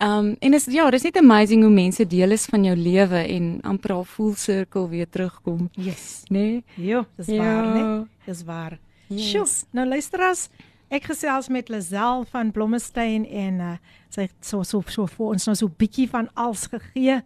[0.00, 3.20] Ehm um, en is ja, dis net amazing hoe mense deel is van jou lewe
[3.28, 6.22] en amper al full circle weer terugkom, Yes.
[6.30, 6.38] nê?
[6.38, 6.62] Nee?
[6.88, 7.42] Jo, dis Ja.
[7.42, 8.06] waar, né?
[8.26, 8.78] Dis waar.
[9.08, 9.28] Yes.
[9.30, 10.48] Sjoe, nou luister as
[10.90, 13.76] ek gesels met Lazel van Blommestein en uh,
[14.08, 17.20] sy het so so so vir ons nou so bietjie van als gegee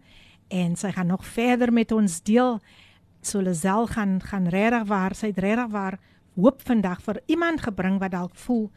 [0.49, 2.59] en sy gaan nog verder met ons deel.
[3.21, 5.99] So Lazel gaan gaan regtig waar, sy het regtig waar
[6.35, 8.69] hoop vandag vir iemand gebring wat dalk voel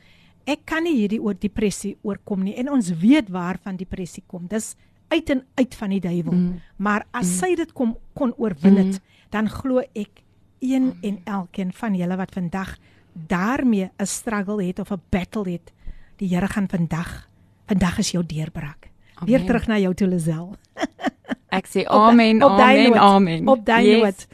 [0.48, 4.48] ek kan nie hierdie oor depressie oorkom nie en ons weet waar van depressie kom.
[4.50, 4.74] Dis
[5.12, 6.34] uit en uit van die duiwel.
[6.34, 6.60] Mm.
[6.82, 7.36] Maar as mm.
[7.36, 9.20] sy dit kom kon oorwin het, mm.
[9.34, 10.22] dan glo ek
[10.62, 12.76] een en elkeen van julle wat vandag
[13.12, 15.72] daarmee 'n struggle het of 'n battle het,
[16.16, 17.28] die Here gaan vandag
[17.66, 18.90] vandag is jou deurbraak.
[19.24, 19.46] Weer Amen.
[19.46, 20.56] terug na jou toe Lisel.
[21.52, 23.48] Ek sê Op amen, op daai amen, noot, amen.
[23.48, 24.02] op daai Yes.
[24.02, 24.26] noot.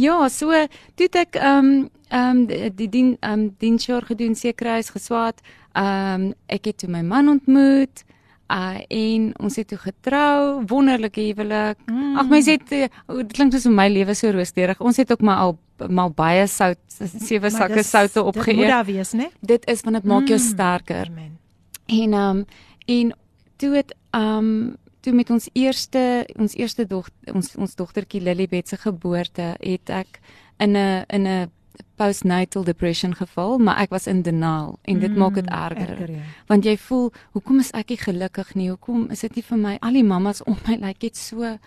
[0.00, 0.50] Ja, so
[0.96, 5.40] toe ek ehm um, ehm um, die die dien ehm um, diensjaar gedoen sekerheid geswaat.
[5.72, 8.04] Ehm um, ek het toe my man ontmoet.
[8.50, 11.78] Uh en ons het toe getrou, wonderlike huwelik.
[11.86, 12.16] Mm.
[12.18, 12.88] Ag mens het uh,
[13.20, 14.80] dit klink soos my lewe so rooskleurig.
[14.80, 15.58] Ons het ook maar al
[15.88, 16.76] maar baie sout
[17.20, 18.66] sewe sakke dis- soutte Dit moet opgeëet.
[18.68, 19.30] daar wees, né?
[19.40, 20.46] Dit is van dit maak jou Mm.
[20.46, 21.06] sterker.
[21.06, 21.38] Amen.
[21.86, 22.44] En ehm um,
[22.86, 23.14] en
[23.56, 28.68] toe het ehm um, toe met ons eerste ons eerste dogter ons ons dogtertjie Lilybet
[28.68, 30.20] se geboorte het ek
[30.58, 31.50] in 'n in 'n
[31.96, 35.90] postnatal depression geval, maar ek was in denial en dit mm, maak dit erger.
[35.90, 36.22] erger, ja.
[36.46, 38.68] Want jy voel, hoekom is ek nie gelukkig nie?
[38.68, 39.76] Hoekom is dit nie vir my?
[39.80, 41.58] Al die mammas om my lyk like, net so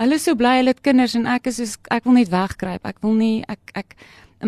[0.00, 2.86] Hulle is so bly hulle het kinders en ek is soos ek wil net wegkruip.
[2.88, 3.96] Ek wil nie ek ek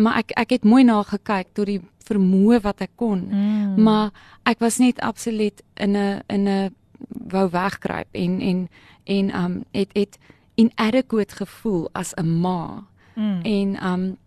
[0.01, 3.27] maar ek ek het mooi na gekyk tot die vermoë wat ek kon.
[3.29, 3.75] Mm.
[3.85, 4.09] Maar
[4.49, 6.73] ek was net absoluut in 'n in 'n
[7.07, 8.69] wou wegkruip en en
[9.03, 10.17] en um het het
[10.55, 12.83] inadequate gevoel as 'n ma.
[13.15, 13.41] Mm.
[13.41, 14.17] En um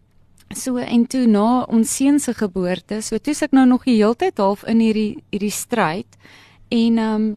[0.48, 4.38] so en toe na ons seun se geboorte, so toe ek nou nog die heeltyd
[4.38, 6.16] half in hierdie hierdie stryd
[6.68, 7.36] en um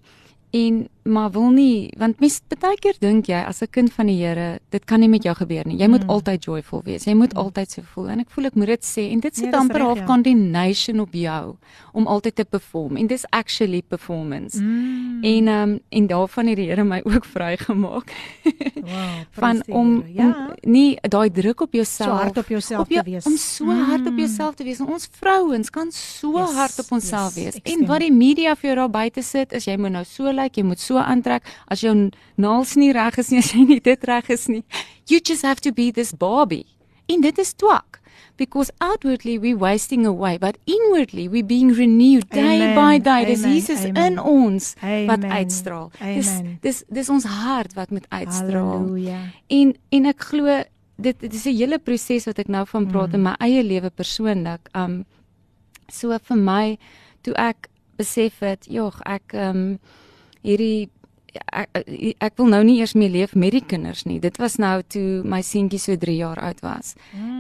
[0.50, 4.18] en maar wil nie want mens baie keer dink jy as 'n kind van die
[4.26, 5.78] Here, dit kan nie met jou gebeur nie.
[5.78, 6.10] Jy moet Mm.
[6.10, 7.04] altyd joyful wees.
[7.06, 9.46] Jy moet altyd so voel en ek voel ek moet dit sê en dit sit
[9.52, 10.06] dis amper half ja.
[10.06, 11.56] condemnation op jou
[11.94, 14.60] om altyd te perform en dis actually performance.
[14.62, 15.24] Mm.
[15.24, 18.12] En um en daarvan het die Here my ook vrygemaak
[18.76, 22.90] wow, van om, ja, om nie daai druk op so jouself hard op jouself op
[22.90, 23.26] jou, te wees.
[23.26, 24.18] om so hard op Mm.
[24.20, 24.80] jouself te wees.
[24.80, 27.56] En ons vrouens kan so Yes, hard op onsself yes, wees.
[27.56, 30.24] ek En wat die media vir jou daar buite sit, is jy moet nou so
[30.24, 31.44] lyk, like, jy moet so aantrek.
[31.68, 34.64] As jou naels nie reg is nie, as jy nie dit reg is nie,
[35.08, 36.66] you just have to be this Barbie.
[37.08, 38.00] En dit is twak.
[38.38, 43.26] Because outwardly we wasting away, but inwardly we being renewed day Amen, by day.
[43.26, 44.14] Dis Jesus amen.
[44.14, 45.92] in ons wat Amen, uitstraal.
[46.00, 48.72] Dis dis dis ons hart wat moet uitstraal.
[48.78, 49.20] Halleluja.
[49.48, 50.62] En en ek glo
[50.96, 53.90] dit dit is 'n hele proses wat ek nou van praat in my eie lewe
[53.90, 54.70] persoonlik.
[54.74, 55.06] Um
[55.92, 56.78] so vir my
[57.22, 59.80] toe ek besef het, jog, ek um
[60.44, 60.90] hierdie
[61.34, 64.20] ek, ek ek wil nou nie eers meer leef met die kinders nie.
[64.20, 66.96] Dit was nou toe my seentjie so 3 jaar oud was.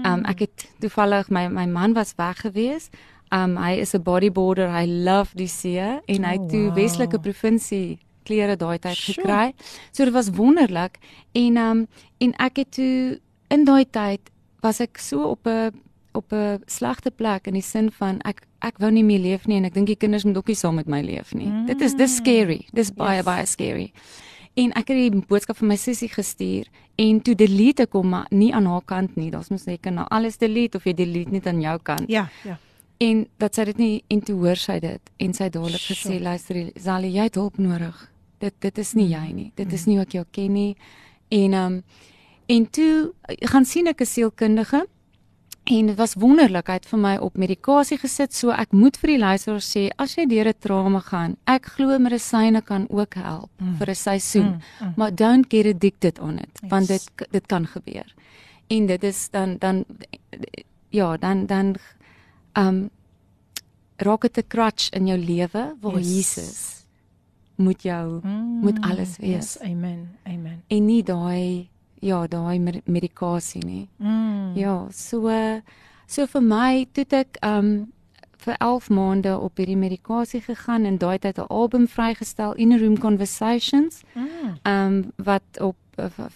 [0.05, 2.89] Um ek het toevallig my my man was weg gewees.
[3.31, 4.69] Um hy is 'n bodyboarder.
[4.69, 6.75] Hy love die see en hy het Oh, toe wow.
[6.75, 9.53] Weselike provinsie klere daai tyd gekry.
[9.91, 10.99] So dit was wonderlik
[11.33, 11.88] en um
[12.19, 14.21] en ek het toe in daai tyd
[14.62, 15.71] was ek so op 'n
[16.13, 19.58] op 'n slegte plek in die sin van ek ek wou nie meer leef nie
[19.58, 21.48] en ek dink die kinders moet ook nie saam met my leef nie.
[21.48, 21.65] Mm.
[21.65, 22.65] Dit is dis scary.
[22.74, 23.26] Dis baie Yes.
[23.26, 23.91] baie scary.
[24.56, 26.65] En ek het die boodskap vir my sussie gestuur
[26.98, 29.30] en toe delete ek hom maar nie aan haar kant nie.
[29.32, 32.10] Daar's mos net nou alles delete of jy delete net aan jou kant.
[32.10, 32.58] Ja, ja.
[32.98, 35.95] En dat sy dit nie en toe hoor sy dit en sy dadelik Sjoe.
[35.95, 38.12] gesê luister Sally, jy het hulp nodig.
[38.39, 39.52] Dit dit is nie jy nie.
[39.56, 40.76] Dit is nie ek jou ken nie.
[41.30, 41.84] En ehm um,
[42.48, 44.88] en toe eh, gaan sien ek 'n sielkundige
[45.69, 46.67] en dit was wonderlik.
[46.67, 50.15] Hy het vir my op medikasie gesit, so ek moet vir die luisteraars sê as
[50.17, 53.75] jy deur 'n trauma gaan, ek glo medisyne kan ook help mm.
[53.77, 54.49] vir 'n seisoen.
[54.49, 54.93] Mm, mm.
[54.97, 56.71] Maar don't get addicted on it, Yes.
[56.71, 58.08] want dit dit kan gebeur.
[58.67, 59.86] En dit is dan dan
[60.89, 61.75] ja, dan dan
[62.53, 62.89] ehm um,
[63.97, 66.15] raak dit 'n crutch in jou lewe waar Yes.
[66.15, 66.86] Jesus
[67.55, 70.10] moet jou Mm, moet alles wees Yes, amen.
[70.23, 70.63] Amen.
[70.67, 71.69] en nie daai
[72.01, 73.88] ja, daai med- medikasie nie.
[73.97, 74.55] Mm.
[74.55, 75.29] Ja, so
[76.07, 77.91] so vir my toe ek um
[78.39, 82.97] vir 11 maande op hierdie medikasie gegaan en daai tyd 'n album vrygestel In Room
[82.97, 84.01] Conversations.
[84.15, 84.55] Mm.
[84.63, 85.75] Um, wat op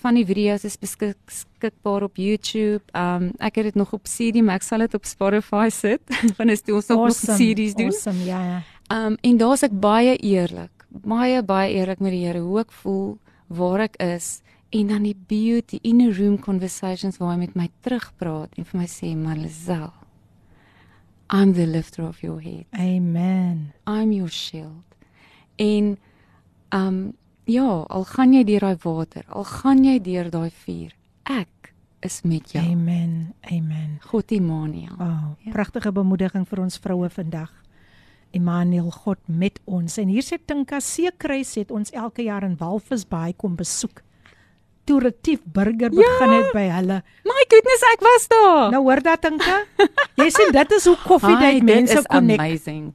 [0.02, 2.84] van die video's is beskikbaar op YouTube.
[2.91, 6.02] Um, ek het dit nog op CD, maar ek sal dit op Spotify sit.
[6.38, 7.86] Want is dit ons Awesome, nog CD's doen.
[7.93, 8.62] Awesome, ja ja.
[8.91, 13.17] Um, en daar's ek baie eerlik, baie baie eerlik met die Here hoe ek voel,
[13.47, 14.41] waar ek is
[14.74, 18.80] en dan die beauty in a room conversations waar hy met my terugpraat en vir
[18.80, 19.92] my sê Marlizel
[21.34, 22.66] I'm the lifter of your head.
[22.78, 23.74] Amen.
[23.88, 24.84] I'm your shield.
[25.56, 25.98] En
[26.70, 27.14] um
[27.46, 31.74] ja, al gaan jy deur daai water, al gaan jy deur daai vuur, ek
[32.06, 32.62] is met jou.
[32.64, 33.34] Amen.
[33.52, 33.98] Amen.
[34.12, 34.94] God Immanuel.
[35.00, 35.52] Oh, Ja.
[35.52, 37.52] pragtige bemoediging vir ons vroue vandag.
[38.32, 39.98] Immanuel God met ons.
[39.98, 44.02] En hier sê Tinka Seekruis het ons elke jaar in Walvisbaai kom besoek.
[44.86, 46.38] Toe Retief Burger begin Ja.
[46.43, 46.98] het by hulle.
[47.24, 48.72] My goodness, ek was daar.
[48.72, 49.63] Nou hoor dat Tinka?
[50.19, 52.39] Jy sien dit is hoe Coffee Hi, Date dit mense connect.
[52.39, 52.93] Amazing.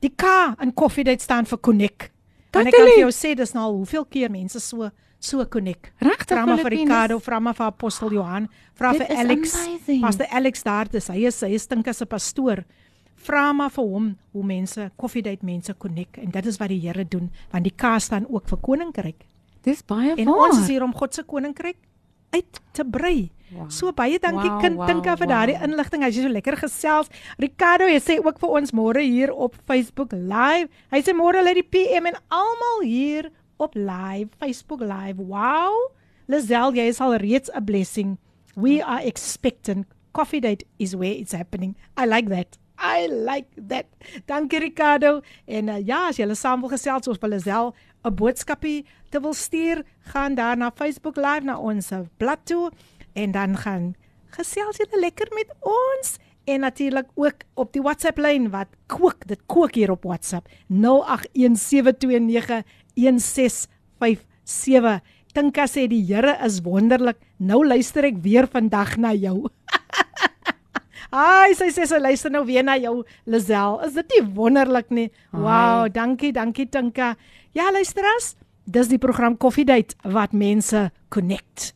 [0.00, 0.24] Die K
[0.60, 2.10] in Coffee Date staan vir connect.
[2.52, 2.90] En ek kan Totally.
[2.92, 5.92] vir jou sê dis nou al hoeveel keer mense so so connect.
[6.00, 6.70] Regtig Vra maar vir.
[6.70, 9.54] Ricardo, vra maar vir Apostel Johan, vra vir Alex.
[9.54, 10.00] amazing.
[10.00, 12.64] Pastor Alex daar, dis hy is hy is dink as 'n pastoor.
[13.16, 16.80] Vra maar vir hom hoe mense coffee date mense connect en dit is wat die
[16.80, 19.26] Here doen want die K staan ook vir koninkryk.
[19.62, 20.48] Dis baie En waar.
[20.48, 21.76] ons is hier om God se koninkryk
[22.30, 23.30] uit te brei.
[23.50, 23.66] Wow.
[23.70, 25.66] So baie dankie Wow, kind wow, Tinka vir daardie wow.
[25.68, 26.04] inligting.
[26.06, 27.08] As jy so lekker gesels.
[27.38, 30.68] Ricardo, jy sê ook vir ons môre hier op Facebook live.
[30.94, 35.18] Hy sê môre lê die PM en almal hier op live, Facebook live.
[35.18, 35.74] Wow.
[36.30, 38.18] Lazel, jy is al reeds 'n blessing.
[38.54, 39.86] We are expectant.
[40.12, 41.76] Coffee date is where it's happening.
[41.96, 42.56] I like that.
[42.78, 43.86] I like that.
[44.26, 45.20] Dankie Ricardo.
[45.46, 49.20] En uh, ja, as jy hulle saam wil gesels of hulle self 'n boodskapie te
[49.20, 52.70] wil stuur, gaan daar na Facebook live na ons blad toe
[53.12, 53.94] en dan gaan
[54.30, 59.40] gesels julle lekker met ons en natuurlik ook op die WhatsApp lyn wat kook, dit
[59.46, 60.74] kook hier op WhatsApp 0817291657.
[65.30, 67.20] Tinka sê die Here is wonderlik.
[67.38, 69.46] Nou luister ek weer vandag na jou.
[71.10, 73.78] Ai, sy sê sy luister nou weer na jou Lazel.
[73.86, 75.08] Is dit nie wonderlik nie?
[75.30, 77.14] Wow, dankie, dankie Tinka.
[77.50, 78.36] Ja, luisteras,
[78.70, 81.72] dis die program Coffee Date wat mense connect.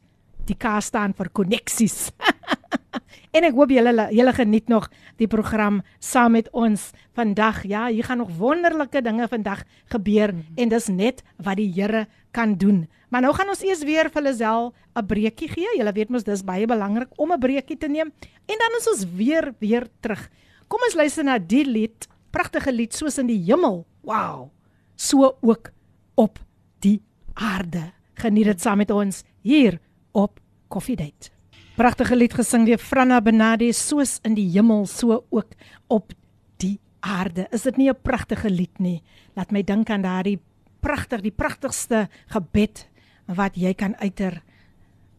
[0.47, 2.13] Die K staan vir koneksies.
[3.35, 4.87] en ek hoop julle julle geniet nog
[5.19, 7.65] die program saam met ons vandag.
[7.67, 12.55] Ja, hier gaan nog wonderlike dinge vandag gebeur en dis net wat die Here kan
[12.55, 12.85] doen.
[13.11, 15.75] Maar nou gaan ons eers weer vir Lazel 'n breekie gee.
[15.75, 18.15] Julle weet mos dis baie belangrik om 'n breekie te neem
[18.47, 20.31] en dan is ons weer weer terug.
[20.69, 23.83] Kom ons luister na die lied, pragtige lied soos in die hemel.
[24.07, 24.54] Wow.
[24.97, 25.71] So ook
[26.15, 26.39] op
[26.79, 27.03] die
[27.35, 27.93] aarde.
[28.15, 29.81] Geniet dit saam met ons hier
[30.13, 31.31] op Coffee Date.
[31.77, 36.13] Pragtige lied gesing deur Franna Benade soos in die hemel so ook op
[36.63, 37.49] die aarde.
[37.51, 39.03] Is dit nie 'n pragtige lied nie?
[39.35, 40.41] Laat my dink aan daardie
[40.81, 42.89] pragtig, die pragtigste gebed
[43.27, 44.43] wat jy kan uiter.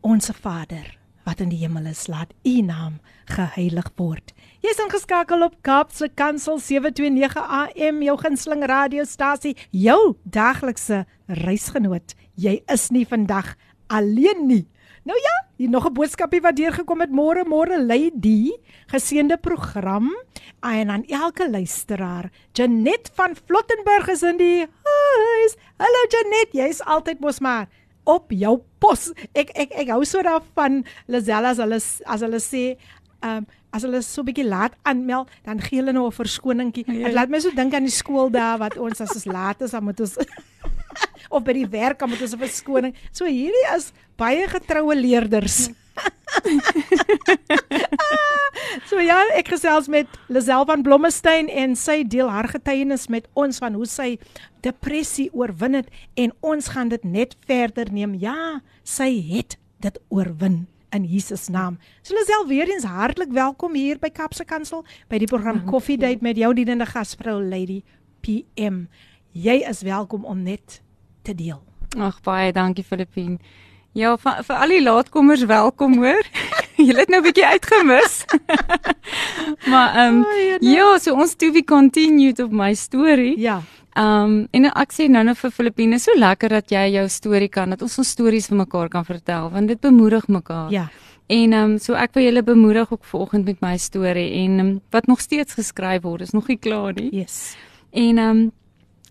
[0.01, 2.99] Onse Vader wat in die hemel is, laat U naam
[3.33, 4.33] geheilig word.
[4.61, 11.03] Jy's ingeskakel op Kaapse Kansel 729 AM, jou gunsteling radiostasie, jou daglikse
[11.45, 12.13] reisgenoot.
[12.37, 13.55] Jy is nie vandag
[13.89, 14.65] alleen nie.
[15.05, 17.77] Nou ja, hier nog 'n boodskapie wat deurgekom het môre môre
[18.13, 18.57] die
[18.87, 20.09] geseënde program
[20.61, 22.31] en aan elke luisteraar.
[22.53, 25.55] Janet van Flottenburg is in die huis.
[25.77, 27.67] Hallo Janet, jy's altyd mos maar
[28.05, 29.11] op jou pos.
[29.33, 32.65] Ek ek ek hou so daarvan Lazella as hulle as hulle sê
[33.21, 36.85] ehm um, as hulle so 'n bietjie laat aanmeld, dan gee hulle nou 'n verskoningkie.
[36.85, 39.71] Dit laat my so dink aan die skool daar wat ons as ons laat is,
[39.71, 40.15] dan moet ons
[41.35, 42.93] of by die werk dan moet ons 'n verskoning.
[43.11, 45.69] So hierdie is baie getroue leerders.
[48.89, 53.59] so ja, ek gesels met Lazel van Blommestein en sy deel haar getuienis met ons
[53.61, 54.15] van hoe sy
[54.65, 58.15] depressie oorwin het en ons gaan dit net verder neem.
[58.21, 61.77] Ja, sy het dit oorwin in Jesus naam.
[62.01, 66.23] So Lazel weer eens hartlik welkom hier by Kapse Kansel by die program Coffee Date
[66.23, 67.81] met jou dienende gasvrou Lady
[68.25, 68.85] PM.
[69.35, 70.81] Jy is welkom om net
[71.27, 71.59] te deel.
[71.99, 73.37] Ag baie dankie Filippine.
[73.95, 76.25] Ja, vir, vir al die laatkomers welkom hoor.
[76.87, 78.25] Julle het nou 'n bietjie uitgemis.
[79.71, 83.39] maar ehm um, ja, so ons to be continued op my storie.
[83.39, 83.61] Ja.
[83.95, 87.47] Ehm um, en ek sê nou nou vir Filippine, so lekker dat jy jou storie
[87.47, 90.71] kan, dat ons ons stories vir mekaar kan vertel, want dit bemoedig mekaar.
[90.71, 90.89] Ja.
[91.27, 94.81] En ehm um, so ek wil julle bemoedig ook vanoggend met my storie en um,
[94.91, 97.15] wat nog steeds geskryf word, is nog nie klaar nie.
[97.15, 97.55] Yes.
[97.91, 98.51] En ehm um,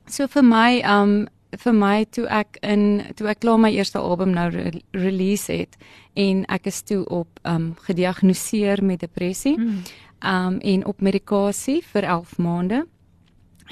[0.06, 1.26] so vir my ehm um,
[1.60, 5.76] vir my toe ek in toe ek klaar my eerste album nou re release het
[6.14, 9.56] en ek is toe op um gediagnoseer met depressie.
[9.58, 9.82] Mm.
[10.24, 12.84] Um en op medikasie vir 11 maande.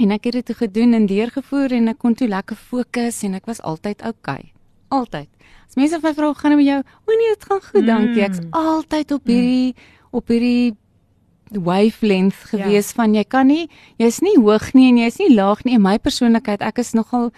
[0.00, 3.46] En ek het dit gedoen en deurgevoer en ek kon toe lekker fokus en ek
[3.46, 4.40] was altyd oukei.
[4.40, 4.52] Okay.
[4.92, 5.28] Altyd.
[5.68, 8.22] As mense my vra, "Gaan dit met jou?" O nee, dit gaan goed, dankie.
[8.22, 8.50] Ek's Mm.
[8.50, 9.74] altyd op hierdie
[10.10, 10.76] op hierdie
[11.50, 12.94] wavelength gewees ja.
[12.94, 13.68] van jy kan nie
[14.00, 15.74] jy's nie hoog nie en jy's nie laag nie.
[15.74, 17.30] In my persoonlikheid, ek is nogal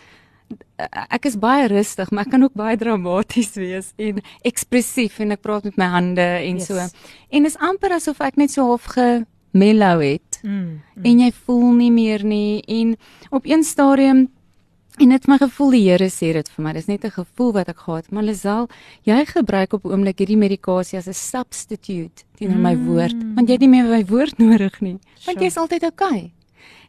[1.10, 5.40] ek is baie rustig, maar ek kan ook baie dramaties wees en ekspressief en ek
[5.42, 6.66] praat met my hande en Yes.
[6.66, 6.78] so.
[7.30, 10.82] En is amper asof ek net so half gemellow het Mm.
[11.02, 12.96] en jy voel nie meer nie en
[13.30, 14.28] op een stadium
[15.00, 17.68] en dit my gevoel die Here sê dit vir my dis net 'n gevoel wat
[17.68, 18.68] ek gehad maar Lisel
[19.04, 23.52] jy gebruik op 'n oomblik hierdie medikasie as 'n substitute teenoor my woord want jy
[23.54, 25.40] het nie meer my woord nodig nie want Sure.
[25.40, 26.32] jy's altyd okay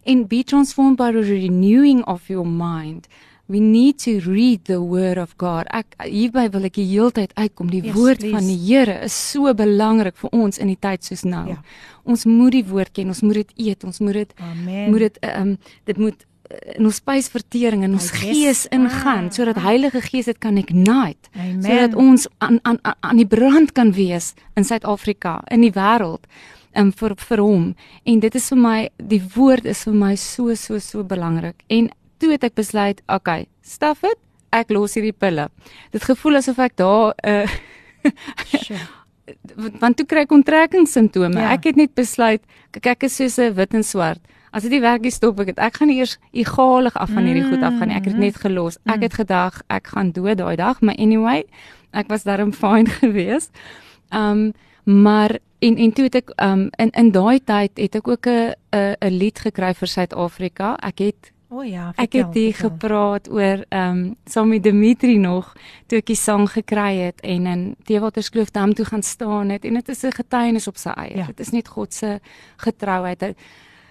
[0.05, 3.07] en be transformed by the renewing of your mind
[3.47, 7.69] we need to read the word of God ek hierby wil ek die heeltyd uitkom
[7.69, 8.33] die Yes, woord please.
[8.33, 11.59] van die Here is so belangrik vir ons in die tyd soos nou Ja.
[12.05, 14.33] ons moet die woord ken ons moet dit eet ons moet dit
[14.89, 18.21] moet dit ehm um, dit moet eh, in ons spysvertering en ons yes.
[18.21, 19.63] gees ingaan sodat ah.
[19.69, 21.61] Heilige Gees dit kan ignite Amen.
[21.63, 26.25] sodat ons aan aan aan- aan die brand kan wees in Suid-Afrika in die wêreld
[26.75, 27.75] um, vir vir hom
[28.05, 31.89] en dit is vir my die woord is vir my so so so belangrik en
[32.17, 34.19] toe het ek besluit okay staf dit
[34.51, 35.49] ek los hierdie pille
[35.91, 37.47] dit gevoel asof ek daar uh,
[38.45, 38.79] Sure.
[39.81, 41.39] want toe kry ek onttrekkingssimptome.
[41.41, 41.53] Ja.
[41.55, 42.43] Ek het net besluit,
[42.75, 44.21] kyk ek is soos 'n wit en swart.
[44.53, 45.59] As dit nie werk nie, stop ek dit.
[45.59, 47.97] Ek gaan nie eers egalig af van hierdie goed af gaan nie.
[47.97, 48.77] Ek het dit net gelos.
[48.85, 51.43] Ek het gedag ek gaan dood daai dag, maar anyway,
[51.91, 53.51] ek was darm fine geweest.
[54.11, 54.53] Um
[54.85, 58.53] maar en en toe het ek um in in daai tyd het ek ook 'n
[58.71, 60.77] 'n 'n lied gekry vir Suid-Afrika.
[60.79, 62.69] Ek het O ja, Ek vertel, het hier vertel.
[62.69, 65.53] gepraat oor ehm um, saam met Dimitri nog
[65.87, 69.73] toe ek die sang gekry het en in Teewaterskloof dam toe gaan staan het en
[69.73, 71.17] dit is 'n getuienis op sy eie.
[71.17, 71.25] Ja.
[71.25, 72.19] Dit is net God se
[72.57, 73.35] getrouheid.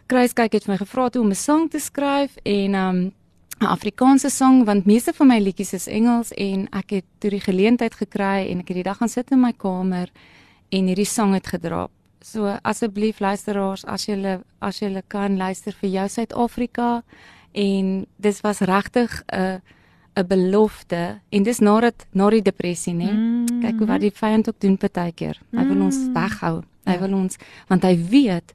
[0.06, 3.12] Kruiskyk het my gevra toe om 'n sang te skryf en ehm um,
[3.60, 7.40] 'n Afrikaanse sang want meeste van my liedjies is Engels en ek het toe die
[7.40, 10.10] geleentheid gekry en ek het die dag gaan sit in my kamer
[10.68, 11.90] en hierdie sang het gedrop.
[12.20, 17.02] So asseblief luisteraars, as julle as julle kan luister vir jou Suid-Afrika
[17.54, 19.60] en dis was regtig 'n
[20.16, 23.10] 'n belofte en dis nadat na die depressie nê.
[23.12, 23.60] Mm.
[23.60, 25.38] Kyk hoe wat die vyand ook doen partykeer.
[25.50, 26.62] Hy wil ons weghou.
[26.86, 26.98] Hy Ja.
[27.00, 27.36] wil ons
[27.68, 28.52] want hy weet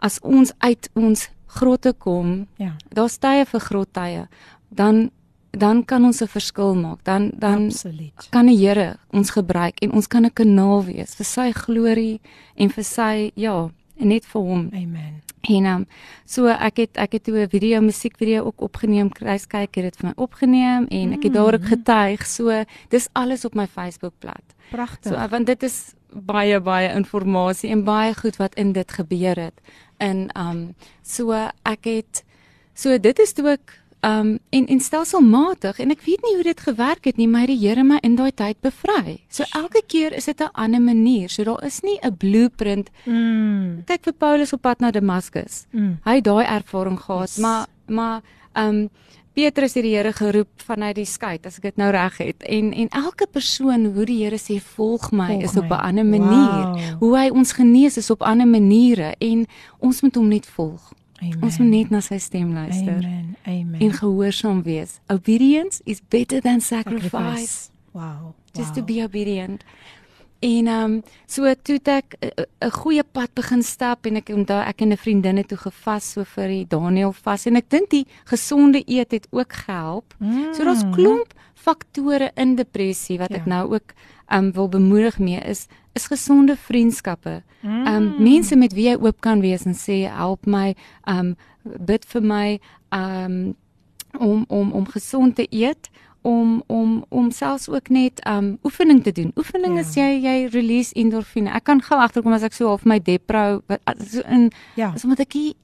[0.00, 4.28] as ons uit ons grotte kom, Ja, daar's tye vir grottye,
[4.70, 5.10] dan
[5.52, 7.04] dan kan ons 'n verskil maak.
[7.04, 8.28] Dan dan absoluut.
[8.30, 12.20] kan die Here ons gebruik en ons kan 'n kanaal wees vir sy glorie
[12.56, 14.70] en vir sy ja, net vir hom.
[14.74, 15.22] Amen.
[15.46, 15.86] En um,
[16.24, 19.08] so ek het ek het toe 'n video musiekvideo ook opgeneem.
[19.08, 22.26] Kruiskyk het dit vir my opgeneem en ek het daar ook getuig.
[22.26, 24.42] So dis alles op my Facebookblad.
[24.70, 25.12] Pragtig.
[25.12, 29.60] So want dit is baie baie inligting en baie goed wat in dit gebeur het.
[29.96, 31.32] En um so
[31.62, 32.24] ek het
[32.74, 36.60] so dit is toe ek um en en stelselmatig en ek weet nie hoe dit
[36.60, 39.18] gewerk het nie, maar die Here my in daai tyd bevry.
[39.28, 41.28] So elke keer is dit 'n ander manier.
[41.28, 42.90] So daar is nie 'n blueprint.
[43.04, 43.84] mm.
[43.86, 45.66] Kyk vir Paulus op pad na Damaskus.
[45.72, 45.98] Mm.
[46.04, 47.38] Hy het daai ervaring gehad, Yes.
[47.38, 48.20] maar maar
[48.54, 48.88] um
[49.34, 52.42] Petrus het die Here geroep vanuit die skei, as ek dit nou reg het.
[52.42, 55.64] En en elke persoon hoe die Here sê volg my Volg is op.
[55.70, 56.64] 'n ander manier.
[56.66, 56.98] Wow.
[57.00, 59.46] Hoe hy ons genees is op ander maniere en
[59.78, 60.92] ons moet hom net volg.
[61.20, 61.42] Amen.
[61.42, 63.36] Ons moet net na sy stem luister Amen.
[63.46, 63.80] Amen.
[63.80, 64.98] en gehoorsaam wees.
[65.12, 67.70] Obedience is better than sacrifice.
[67.96, 68.34] Wow.
[68.52, 68.76] Just wow.
[68.76, 69.64] to be obedient.
[70.46, 74.60] En ehm um, so toe ek 'n- 'n goeie pad begin stap en ek onthou
[74.62, 77.90] ek en 'n vriendin het toe gevas so vir die Daniel vas en ek dink
[77.90, 80.14] die gesonde eet het ook gehelp.
[80.20, 80.54] Mm.
[80.54, 83.36] So daar's klomp faktore in depressie wat Ja.
[83.36, 83.92] ek nou ook
[84.28, 87.42] ehm um, wil bemoedig mee is is gesonde vriendskappe.
[87.62, 87.86] Mm.
[87.86, 90.74] Ehm um, mense met wie jy oop kan wees en sê help my,
[91.06, 91.36] ehm um,
[91.84, 92.60] bid vir my,
[92.92, 93.54] ehm um,
[94.18, 95.88] om om om gesond te eet
[96.26, 99.30] om om om selfs ook net um oefening te doen.
[99.36, 99.80] Oefening Ja.
[99.80, 101.50] is jy jy release endorfine.
[101.54, 103.60] Ek kan gou agterkom as ek so half my depro
[104.10, 104.92] so in Ja.
[104.94, 105.54] is omdat ek hier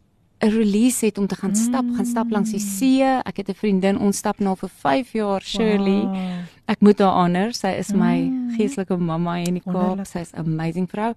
[0.42, 3.02] 'n release het om te gaan stap, gaan stap langs die see.
[3.02, 6.02] Ek het 'n vriendin, ons stap nou vir 5 jaar, Shirley.
[6.02, 6.16] Wow.
[6.66, 7.52] Ek moet haar honor.
[7.52, 8.56] Sy is my Mm.
[8.56, 10.06] geestelike mamma in die Kaap.
[10.06, 11.14] Sy's 'n amazing vrou.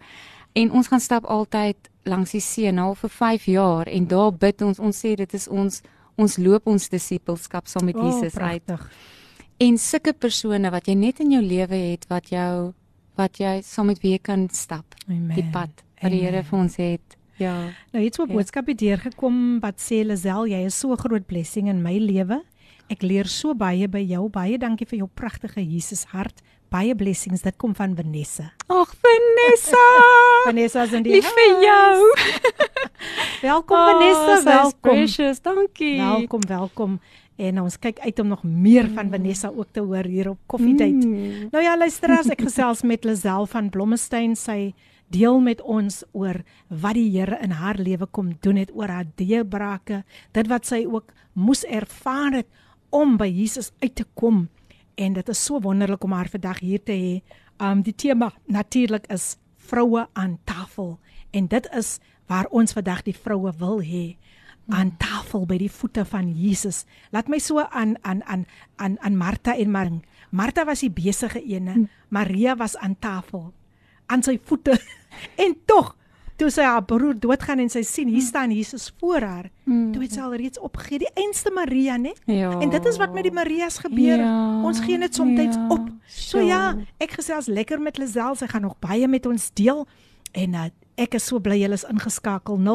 [0.53, 4.61] En ons gaan stap altyd langs die see nou vir 5 jaar en daar bid
[4.61, 4.79] ons.
[4.79, 5.81] Ons sê dit is ons
[6.17, 8.61] ons loop ons disippelskap saam met O, Jesus uit.
[9.57, 12.73] En sulke persone wat jy net in jou lewe het wat jou
[13.15, 15.35] wat jy saam met wie kan stap, Amen.
[15.35, 17.15] die pad wat die Here vir ons het.
[17.39, 17.69] Ja.
[17.93, 18.33] Nou iets op Ja.
[18.35, 22.41] boodskap het deurgekom wat sê Lisel, jy is so 'n groot blessing in my lewe
[22.87, 24.27] Ek leer so baie by jou.
[24.29, 26.41] Baie dankie vir jou pragtige Jesus hart.
[26.73, 27.41] Baie blessings.
[27.45, 28.51] Dit kom van Vanessa.
[28.67, 29.83] Ag Vanessa.
[30.49, 32.07] Vanessa is in die Lief vir jou.
[33.49, 34.95] Welkom Oh, Vanessa, sy's welkom.
[34.95, 35.97] Precious, dankie.
[35.99, 36.97] Welkom, welkom.
[37.35, 40.73] En ons kyk uit om nog meer van Vanessa ook te hoor hier op Coffee
[40.75, 41.05] Date.
[41.07, 41.47] Mm.
[41.51, 44.37] Nou ja, luisteraars, ek gesels met Lisel van Blommestein.
[44.39, 44.73] Sy
[45.13, 46.41] deel met ons oor
[46.71, 50.01] wat die Here in haar lewe kom doen het oor haar deurbrake,
[50.33, 52.49] dit wat sy ook moes ervaar het
[52.89, 54.47] om by Jesus uit te kom.
[54.95, 57.21] En dit is so wonderlik om haar vandag hier te hê.
[57.57, 60.99] Um die tema natuurlik is vroue aan tafel
[61.31, 64.15] en dit is waar ons vandag die vroue wil hê
[64.73, 66.85] aan tafel by die voete van Jesus.
[67.13, 68.45] Laat my so aan aan aan
[68.81, 70.01] aan aan Martha en Maria.
[70.29, 73.53] Martha was die besige ene, Maria was aan tafel
[74.05, 74.77] aan sy voete.
[75.43, 75.95] En tog
[76.39, 80.13] toe sy haar broer doodgaan en sy sien hier staan Jesus voor haar, toe het
[80.15, 82.13] sy al reeds opgegee, die einste Maria, né?
[82.27, 82.59] Ja.
[82.59, 84.19] En dit is wat met die Marias gebeur.
[84.19, 85.85] Ja, ons gee net soms ja, op.
[86.05, 86.45] So sure.
[86.49, 88.35] ja, ek gesels lekker met Lisel.
[88.35, 89.79] Sy gaan nog baie met ons deel.
[90.35, 90.65] En uh,
[90.99, 92.55] ek is so bly julle is ingeskakel.
[92.59, 92.65] 0817291657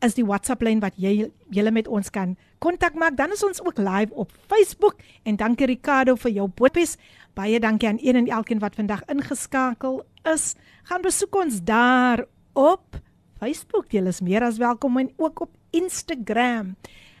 [0.00, 3.16] is die WhatsApp lyn wat jy julle met ons kan kontak maak.
[3.16, 6.96] Dan is ons ook live op Facebook en dankie Ricardo vir jou boodpies.
[7.34, 10.54] Baie dankie aan een en elkeen wat vandag ingeskakel is.
[10.88, 13.00] Gaan besoek ons daar op
[13.40, 13.90] Facebook.
[13.90, 16.76] Julle is meer as welkom en ook op Instagram.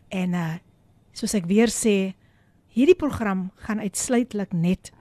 [0.08, 0.56] En uh
[1.20, 2.14] soos ek weer sê,
[2.72, 4.92] hierdie program gaan uitsluitlik net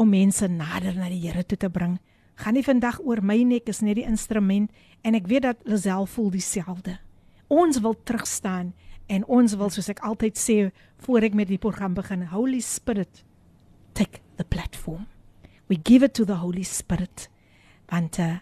[0.00, 1.98] om mense nader na die Here toe te bring.
[2.40, 4.72] Gaan nie vandag oor my nek is net die instrument
[5.06, 6.96] en ek weet dat Lisel voel dieselfde.
[7.52, 8.72] Ons wil terugstaan
[9.08, 10.56] en ons wil soos ek altyd sê
[11.04, 13.24] voor ek met die program begin, Holy Spirit
[13.98, 15.06] take the platform.
[15.68, 17.28] We give it to the Holy Spirit.
[17.90, 18.38] Want uh,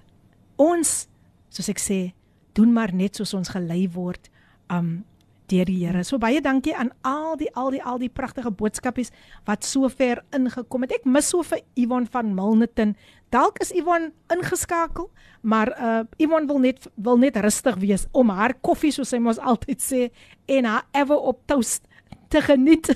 [0.60, 1.06] ons
[1.50, 2.00] soos ek sê,
[2.56, 4.30] doen maar net soos ons gelei word
[4.72, 5.04] um
[5.50, 6.02] deur die Here.
[6.04, 9.12] So baie dankie aan al die al die al die pragtige boodskapies
[9.46, 10.96] wat so ver ingekom het.
[10.98, 12.94] Ek mis so vir Yvonne van Milnerton.
[13.34, 15.10] Dalk is Yvonne ingeskakel,
[15.42, 19.38] maar uh Yvonne wil net wil net rustig wees om haar koffie soos sy mos
[19.38, 20.02] altyd sê
[20.46, 21.86] en haar ewe op toast
[22.30, 22.92] te geniet.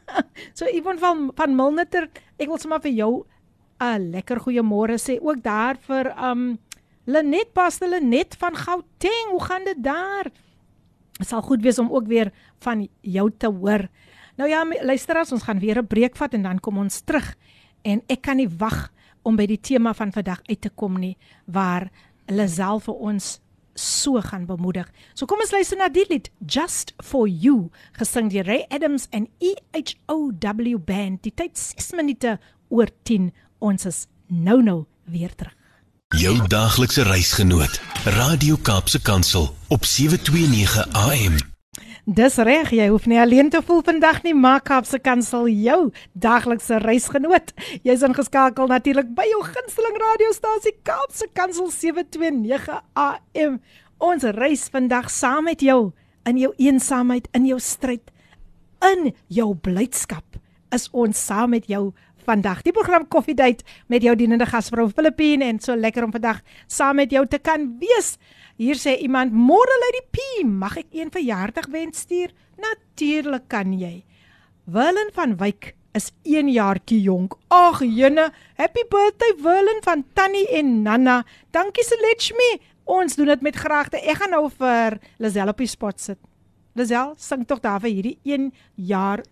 [0.58, 3.12] so Yvonne van van Milnerton, ek wil sommer vir jou
[3.80, 6.58] 'n lekker goeiemôre sê ook daar vir um
[7.06, 9.30] Lenet Pastor Lenet van Gauteng.
[9.30, 10.30] Hoe gaan dit daar?
[11.20, 12.32] Dit sal goed wees om ook weer
[12.64, 13.88] van jou te hoor.
[14.40, 17.36] Nou ja, luisteraars, ons gaan weer 'n breek vat en dan kom ons terug.
[17.82, 18.90] En ek kan nie wag
[19.22, 21.90] om by die tema van vandag uit te kom nie waar
[22.26, 23.40] Lazal vir ons
[23.74, 24.88] so gaan bemoedig.
[25.14, 29.28] So kom ons luister na die lied Just for You gesing deur Ray Adams en
[29.38, 31.22] EHOW band.
[31.22, 33.32] Die tyd 6 minute oor 10.
[33.58, 35.59] Ons is nou nou weer terug.
[36.18, 41.36] Jou daaglikse reisgenoot, Radio Kaapse Kansel op 729 AM.
[42.04, 46.80] Dis reg, jy hoef nie alleen te voel vandag nie, maak Kaapse Kansel jou daglikse
[46.82, 47.54] reisgenoot.
[47.86, 53.60] Jy's ingeskakel natuurlik by jou gunsteling radiostasie Kaapse Kansel 729 AM.
[54.02, 55.92] Ons reis vandag saam met jou
[56.26, 58.10] in jou eensaamheid, in jou stryd,
[58.82, 60.26] in jou blydskap.
[60.74, 61.92] Is ons saam met jou
[62.26, 62.62] vandag.
[62.62, 66.96] Die program Coffee Date met jou dienende gasvrou Filippine en so lekker om vandag saam
[66.96, 68.16] met jou te kan wees.
[68.56, 74.04] Hier sê iemand, "Môre lê die P, mag ek een verjaardagwens stuur?" Natuurlik kan jy.
[74.64, 77.34] Willem van Wyk is 1 jaartjie jonk.
[77.48, 81.24] Ag jene, happy birthday Willem van Tannie en Nana.
[81.50, 82.60] Dankie Selechmi.
[82.84, 83.96] Ons doen dit met graagte.
[83.96, 86.18] Ek gaan nou vir Lazel op die spot sit.
[86.78, 89.24] Lazel, sing tog daar vir hierdie 1 jaar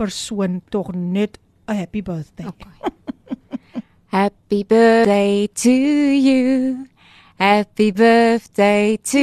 [0.00, 1.36] persoon tog net
[1.68, 2.46] 'n happy birthday.
[2.48, 2.72] Okay.
[4.18, 5.76] Happy birthday to
[6.28, 6.86] you.
[7.38, 9.22] Happy birthday to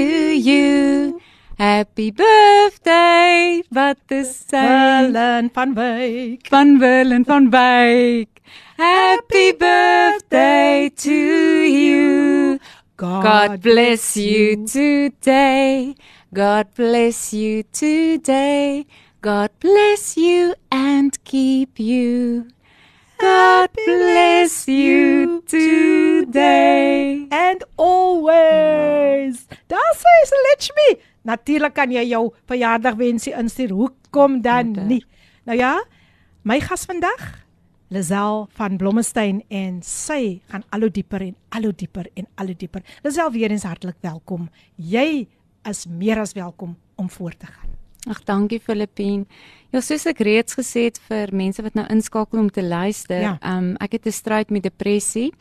[0.49, 1.19] you.
[1.57, 4.45] Happy birthday, wat is?
[4.49, 6.47] Helen van Wyk.
[6.47, 8.29] Van Willem van Wyk.
[8.77, 11.17] Happy birthday to
[11.65, 12.59] you.
[12.95, 15.95] God bless you today.
[16.33, 18.85] God bless you today.
[19.27, 22.47] God bless you and keep you.
[23.19, 27.27] God bless you today.
[27.27, 29.43] and always.
[29.67, 30.87] Daar sê sy Lechmi.
[31.27, 33.75] Natuurlik kan jy jou verjaardagwensie instuur.
[33.75, 34.87] Hoekom dan Inderdaad.
[34.95, 35.03] nie?
[35.43, 35.73] Nou ja,
[36.47, 37.43] my gas vandag,
[37.91, 42.53] Lazel van Blommestein en sy gaan al hoe dieper en al hoe dieper en al
[42.53, 42.83] hoe dieper.
[43.03, 44.47] Lazel weer eens hartlik welkom.
[44.75, 45.27] Jy
[45.67, 47.66] is meer as welkom om voort te gaan.
[48.07, 49.25] Ag dankie Filippine.
[49.71, 53.37] Ja, soos ek reeds gesê het vir mense wat nou inskakel om te luister, Ja.
[53.43, 55.33] um ek het 'n stryd met depressie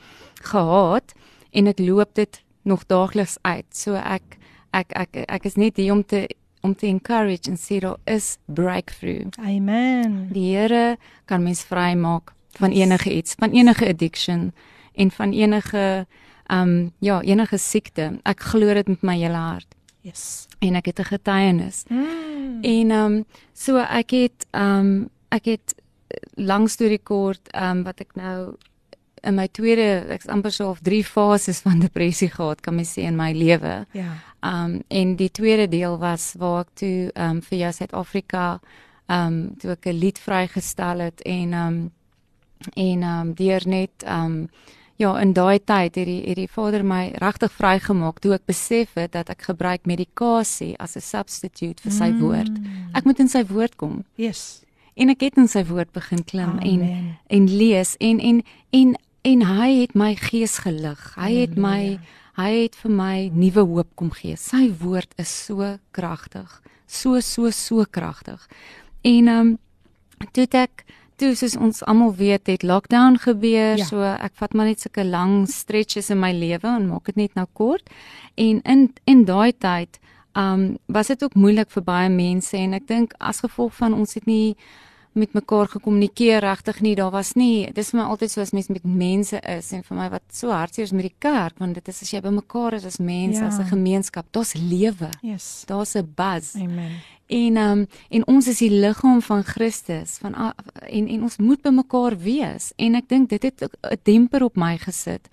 [0.42, 1.12] gehad
[1.52, 3.66] en ek loop dit nog daagliks uit.
[3.70, 4.38] So ek
[4.72, 6.26] ek ek ek is net hier om te
[6.62, 9.28] om te encourage en sê daar is breakthrough.
[9.38, 10.28] Amen.
[10.32, 10.96] Die Here
[11.26, 14.52] kan mens vrymaak van enige iets, van enige addiction
[14.94, 16.06] en van enige
[16.50, 18.18] um ja, enige siekte.
[18.24, 19.66] Ek glo dit met my hele hart
[20.06, 20.46] Yes.
[20.58, 21.84] en ek het 'n getuienis.
[21.88, 22.62] Mm.
[22.62, 25.74] En um so ek het um ek het
[26.34, 28.54] lang storie kort um wat ek nou
[29.22, 33.02] in my tweede ek's amper so of drie fases van depressie gehad kan mens sê
[33.02, 33.86] in my lewe.
[33.92, 34.12] Ja.
[34.40, 38.60] Um en die tweede deel was waar ek toe um vir jou Suid-Afrika
[39.08, 41.90] um toe ek 'n lied vrygestel het en um
[42.74, 44.48] en um deur net um
[44.96, 48.94] ja in daai tyd het die het die Vader my regtig vrygemaak toe ek besef
[48.94, 52.52] het dat ek gebruik medikasie as 'n substitute vir sy woord.
[52.94, 54.62] Ek moet in sy woord kom Yes.
[54.96, 57.18] en ek het in sy woord begin klim en Amen.
[57.28, 58.42] en lees en en
[58.72, 61.14] en en hy het my gees gelig.
[61.16, 61.98] Hy het my
[62.36, 64.36] hy het vir my nuwe hoop kom gee.
[64.36, 66.62] Sy woord is so kragtig.
[66.86, 68.46] So so so kragtig.
[69.02, 69.58] En ehm um,
[70.32, 70.84] toe ek
[71.16, 73.76] toe soos ons almal weet het lockdown gebeur.
[73.80, 73.84] Ja.
[73.88, 77.34] So ek vat maar net sulke lang stretches in my lewe en maak dit net
[77.38, 77.88] nou kort.
[78.34, 80.00] En in in daai tyd
[80.36, 84.14] um was dit ook moeilik vir baie mense en ek dink as gevolg van ons
[84.14, 84.56] het nie
[85.16, 86.94] met mekaar gekommunikeer regtig nie.
[86.94, 89.96] Daar was nie dis vir my altyd so as mens met mense is en vir
[89.96, 92.74] my wat so hartseer is met die kerk want dit is as jy by mekaar
[92.74, 93.46] is as mense, Ja.
[93.46, 95.10] as 'n gemeenskap, daar's lewe.
[95.22, 95.64] Yes.
[95.66, 96.54] Daar's 'n buzz.
[96.56, 96.92] Amen.
[97.28, 101.70] En um en ons is die liggaam van Christus van en en ons moet by
[101.70, 105.28] mekaar wees en ek dink dit het 'n demper op my gesit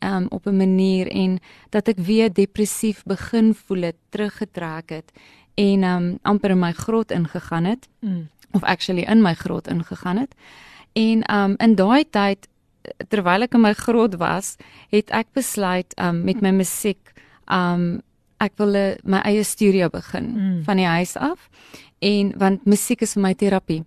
[0.00, 5.12] um op 'n manier en dat ek weer depressief begin voel het teruggetrek het
[5.54, 8.28] en um amper in my grot ingegaan het Mm.
[8.52, 10.34] Of actually in my grot ingegaan het.
[10.92, 12.48] En um in daai tyd
[13.08, 14.56] terwyl ek in my grot was,
[14.90, 17.12] het ek besluit um met my musiek
[17.46, 18.02] um
[18.40, 20.64] ek wil 'n- my eie studio begin Mm.
[20.64, 21.48] van die huis af.
[22.00, 23.84] En want musiek is vir my terapie.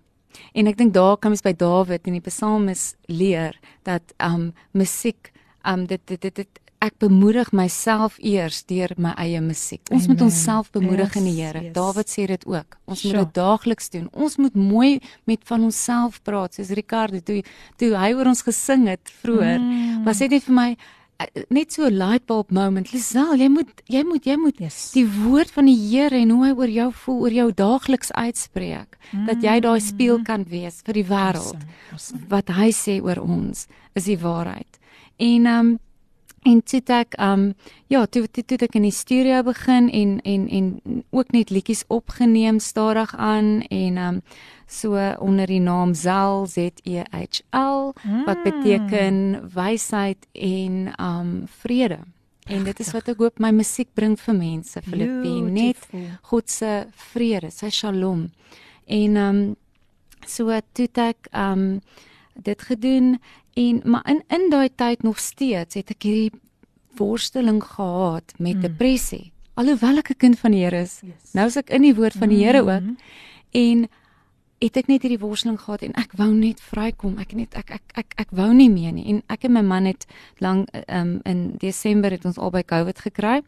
[0.54, 5.32] En ek dink daar kan mens by Dawid in die Psalms leer dat um musiek
[5.64, 6.48] um dit dit dit, dit
[6.80, 9.80] ek bemoedig myself eers deur my eie musiek.
[9.90, 10.30] Ons moet Amen.
[10.32, 11.62] onsself bemoedig in die Yes, Here.
[11.64, 11.72] yes.
[11.72, 12.76] Dawid sê dit ook.
[12.86, 13.16] Ons Sure.
[13.16, 14.08] moet dit daagliks doen.
[14.12, 17.42] Ons moet mooi met van onsself praat soos Ricardo toe
[17.76, 19.58] toe hy oor ons gesing het vroeër.
[19.60, 20.04] Mm.
[20.04, 20.76] Was dit net vir my
[21.18, 22.92] eh, net so 'n light bulb moment.
[22.92, 24.90] Lisel, jy moet jy moet jy moet Yes.
[24.92, 28.98] die woord van die Here en hoe hy oor jou voel, oor jou daagliks uitspreek,
[29.26, 31.62] dat jy daai spieël kan wees vir die wêreld Awesome,
[31.92, 32.20] awesome.
[32.28, 34.78] wat hy sê oor ons is die waarheid.
[35.18, 35.78] En um
[36.46, 37.48] en toe ek um
[37.90, 41.84] ja, toe toe, toe ek in die studio begin en en en ook net liedjies
[41.92, 44.20] opgeneem stadig aan en um
[44.66, 47.92] so onder die naam Zel Z E H L
[48.26, 51.32] wat beteken wysheid en um
[51.62, 51.98] vrede.
[52.46, 55.80] En dit is wat ek hoop my musiek bring vir mense, Filippe, net.
[56.30, 58.28] God se vrede, sy shalom.
[58.86, 59.40] En um,
[60.26, 61.80] so toe ek um,
[62.42, 63.20] dit gedoen
[63.54, 66.32] en maar in in daai tyd nog steeds het ek hierdie
[66.96, 68.60] worsteling gehad met mm.
[68.60, 69.32] depressie.
[69.54, 71.00] Alhoewel ek 'n kind van die Here is.
[71.02, 71.32] Yes.
[71.32, 72.94] Nou is ek in die woord van die Here ook Mhm.
[73.50, 73.88] en
[74.58, 77.18] het ek net hierdie worsteling gehad en ek wou net vrykom.
[77.18, 79.06] Ek net ek ek ek ek wou nie meer nie.
[79.06, 80.06] En ek en my man het
[80.38, 83.42] lank um, in Desember het ons albei COVID gekry.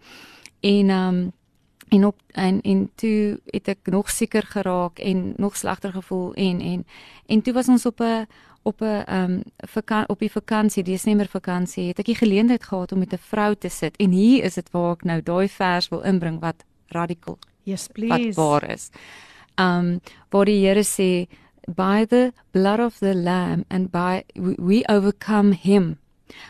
[0.60, 1.32] En um
[1.88, 6.60] en op en en toe het ek nog sieker geraak en nog slegter gevoel en
[6.60, 6.86] en
[7.26, 8.26] en toe was ons op 'n
[8.62, 12.98] op 'n um vaka op die vakansie Desember vakansie het ek die geleentheid gehad om
[12.98, 16.00] met 'n vrou te sit en hier is dit waar ek nou daai vers wil
[16.00, 18.40] inbring wat radikal Yes, wat please.
[18.40, 18.90] waar is.
[19.56, 20.00] Um
[20.30, 21.28] waar die Here sê
[21.74, 25.98] by the blood of the lamb and by we, we overcome him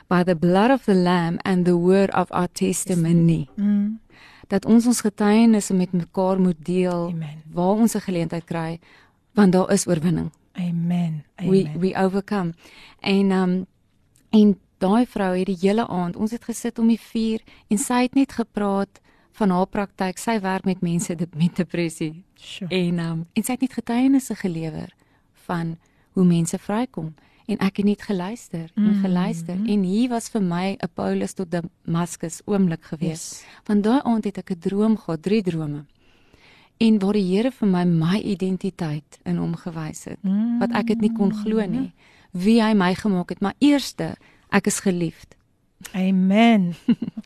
[0.09, 3.49] by the blood of the lamb and the word of our testimony.
[3.57, 4.01] Mm.
[4.49, 7.43] Dat ons ons getuienisse met mekaar moet deel Amen.
[7.53, 8.79] waar ons 'n geleentheid kry
[9.33, 10.31] want daar is oorwinning.
[10.59, 11.25] Amen.
[11.37, 11.79] We Amen.
[11.81, 12.53] we overcome.
[13.01, 13.67] En um
[14.31, 18.03] en daai vrou het die hele aand, ons het gesit om die vuur en sy
[18.03, 19.01] het net gepraat
[19.33, 20.19] van haar praktyk.
[20.19, 22.25] Sy werk met mense met depressie.
[22.35, 22.71] Sure.
[22.75, 24.93] En um en sy het net getuienisse gelewer
[25.47, 25.77] van
[26.13, 27.15] hoe mense vrykom
[27.49, 29.01] en ek het net geluister en Mm.
[29.03, 33.11] geluister en hier was vir my 'n Paulus tot Damaskus oomblik gewees.
[33.11, 33.45] Yes.
[33.67, 35.85] Want daai aand het ek 'n droom gehad, drie drome.
[36.79, 40.59] En waar die Here vir my my identiteit in hom gewys het, Mm.
[40.61, 41.93] wat ek dit nie kon glo nie,
[42.33, 44.14] wie hy my gemaak het, maar eerste,
[44.53, 45.35] ek is geliefd.
[45.95, 46.74] Amen.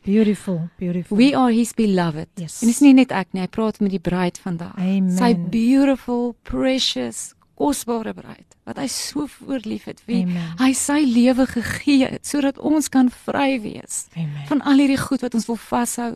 [0.03, 1.17] Beautiful, beautiful.
[1.17, 2.27] We are his beloved.
[2.35, 2.61] Yes.
[2.61, 4.75] En dis nie net ek nie, hy praat met die bruid vandag.
[4.77, 5.11] Amen.
[5.17, 10.53] Sy beautiful, precious, kosbare bruid wat hy so voorlief het, wie Amen.
[10.59, 14.45] hy sy lewe gegee het sodat ons kan vry wees Amen.
[14.47, 16.13] van al hierdie goed wat ons wil vashou.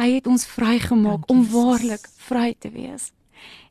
[0.00, 3.10] Hy het ons vrygemaak om waarlik vry te wees.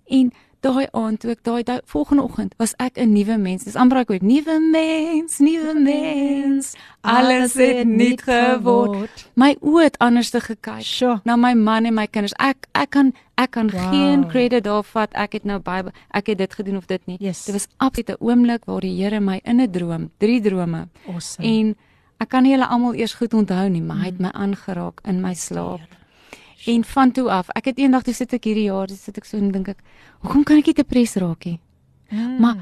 [0.09, 0.29] En
[0.61, 3.63] daai aand toe ek daai volgende oggend was ek 'n nuwe mens.
[3.63, 6.73] Dis amper ek weet nuwe mens, nuwe mens.
[7.01, 9.29] Alles het nuut geword.
[9.35, 11.19] My oë het anders te gekyk Sjoe.
[11.23, 12.33] na my man en my kinders.
[12.37, 13.89] Ek ek kan ek kan Wow.
[13.89, 17.17] geen credit daarvat ek het nou Bybel ek het dit gedoen of dit nie.
[17.19, 17.45] Yes.
[17.45, 21.47] Dit was absoluut 'n oomblik waar die Here my in 'n droom, drie drome Awesome.
[21.47, 21.75] en
[22.19, 25.21] ek kan nie hulle almal eers goed onthou nie, maar hy het my aangeraak in
[25.21, 25.79] my slaap.
[26.67, 29.25] En van toe af, ek het eendag toe sit ek hierdie jaar, toe sit ek
[29.25, 29.77] so en dink ek,
[30.21, 31.59] hoekom kan ek nie depressed raak nie?
[32.11, 32.39] Mm.
[32.39, 32.55] Maar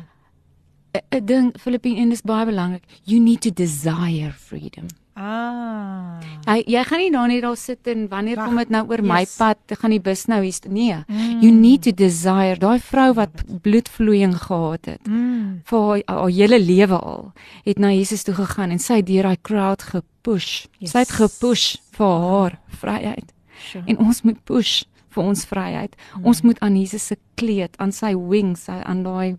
[0.93, 2.83] 'n- 'n ding Filippine en dis baie belangrik.
[3.03, 4.87] You need to desire freedom.
[5.15, 6.19] ah.
[6.45, 9.01] Jy jy gaan nie daar net daar sit en wanneer Wag, kom dit nou oor
[9.03, 9.35] my yes.
[9.37, 10.95] pad, dan gaan die bus nou hier nee.
[11.07, 11.41] Mm.
[11.41, 12.57] You need to desire.
[12.57, 13.29] Daai vrou wat
[13.61, 15.61] bloedvloeiing gehad het Mm.
[15.63, 17.31] vir haar, haar hele lewe al,
[17.65, 20.65] het na Jesus toe gegaan en sy het deur daai crowd gepush.
[20.79, 20.91] Yes.
[20.91, 23.33] Sy het gepush vir haar vryheid.
[23.59, 23.83] Sure.
[23.85, 24.83] En ons moet push
[25.15, 25.95] vir ons vryheid.
[25.95, 26.25] Mm.
[26.31, 29.37] Ons moet aan Jesus se kleed, aan sy wings, aan daai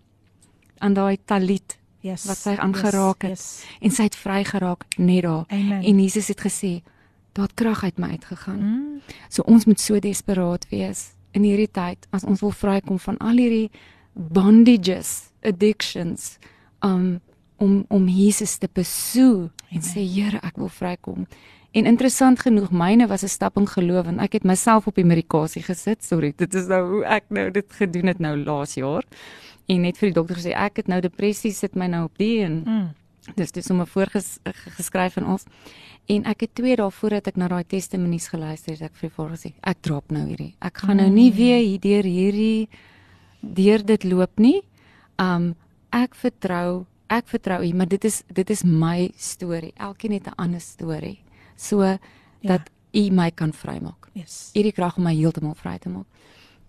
[0.79, 2.23] aan daai talit yes.
[2.29, 3.35] wat sy aangeraak het.
[3.35, 3.65] Yes.
[3.83, 5.45] en sy het vrygeraak net daar.
[5.51, 5.83] Amen.
[5.83, 6.79] En Jesus het gesê,
[7.35, 8.59] daar het krag uit my uitgegaan.
[8.59, 9.01] Mm.
[9.27, 13.37] So ons moet so desperaat wees in hierdie tyd as ons wil vrykom van al
[13.37, 13.69] hierdie
[14.13, 16.37] bondages, addictions,
[16.79, 17.19] um
[17.59, 21.27] om om Jesus te besoek en sê Here, ek wil vrykom.
[21.71, 25.03] En interessant genoeg, myne was 'n stap in geloof en ek het myself op die
[25.05, 26.03] medikasie gesit.
[26.03, 29.03] Sorry, dit is nou hoe ek nou dit gedoen het nou laas jaar.
[29.67, 32.41] En net vir die dokter gesê ek het nou depressie, sit my nou op die
[32.43, 32.89] en Mm.
[33.35, 35.45] dis dis sommer voorgeskryf en af.
[36.07, 39.37] En ek het twee dae voordat ek na daai testimonies geluister het, ek vir Vader
[39.37, 40.55] gesê, ek drop nou hierdie.
[40.61, 42.67] Ek gaan nou nie weer hier deur hierdie
[43.41, 44.61] deur dit loop nie.
[45.19, 45.55] Um
[45.91, 49.73] ek vertrou, ek vertrou U, maar dit is dit is my storie.
[49.75, 51.19] Elkeen het 'n ander storie.
[51.55, 51.97] So
[52.41, 54.09] dat U my kan vrymaak.
[54.13, 54.49] Yes.
[54.53, 56.05] U die krag om my heeltemal vry te maak.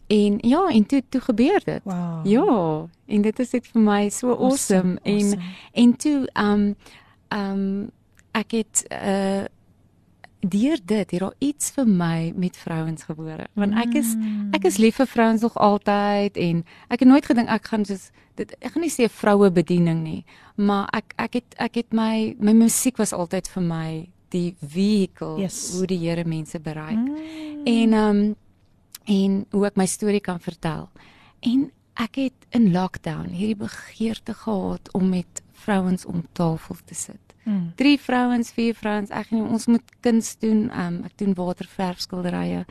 [0.07, 1.80] En ja, en toe toe gebeur dit.
[1.84, 2.26] Wow.
[2.26, 4.99] Ja, en dit is net vir my so awesome, awesome.
[5.03, 5.43] en awesome.
[5.72, 6.76] en toe um
[7.28, 7.91] um
[8.32, 9.45] ek het uh
[10.41, 13.47] deur dit het daar iets vir my met vrouens gebore.
[13.55, 14.14] Want ek is
[14.57, 18.11] ek is lief vir vrouens nog altyd en ek het nooit gedink ek gaan soos
[18.41, 20.24] dit ek gaan nie sê vroue bediening nie,
[20.57, 23.91] maar ek ek het ek het my my musiek was altyd vir my
[24.30, 25.74] die vehicle Yes.
[25.74, 26.97] hoe die Here mense bereik.
[26.97, 27.66] Mm.
[27.66, 28.36] En um
[29.05, 30.88] en hoe ek my storie kan vertel.
[31.41, 37.29] En ek het in lockdown hierdie begeerte gehad om met vrouens om tafel te sit.
[37.45, 37.72] Mm.
[37.76, 40.70] Drie vrouens, vier vrouens, ek en ons moet kuns doen.
[40.76, 42.64] Um ek doen waterverfskilderye.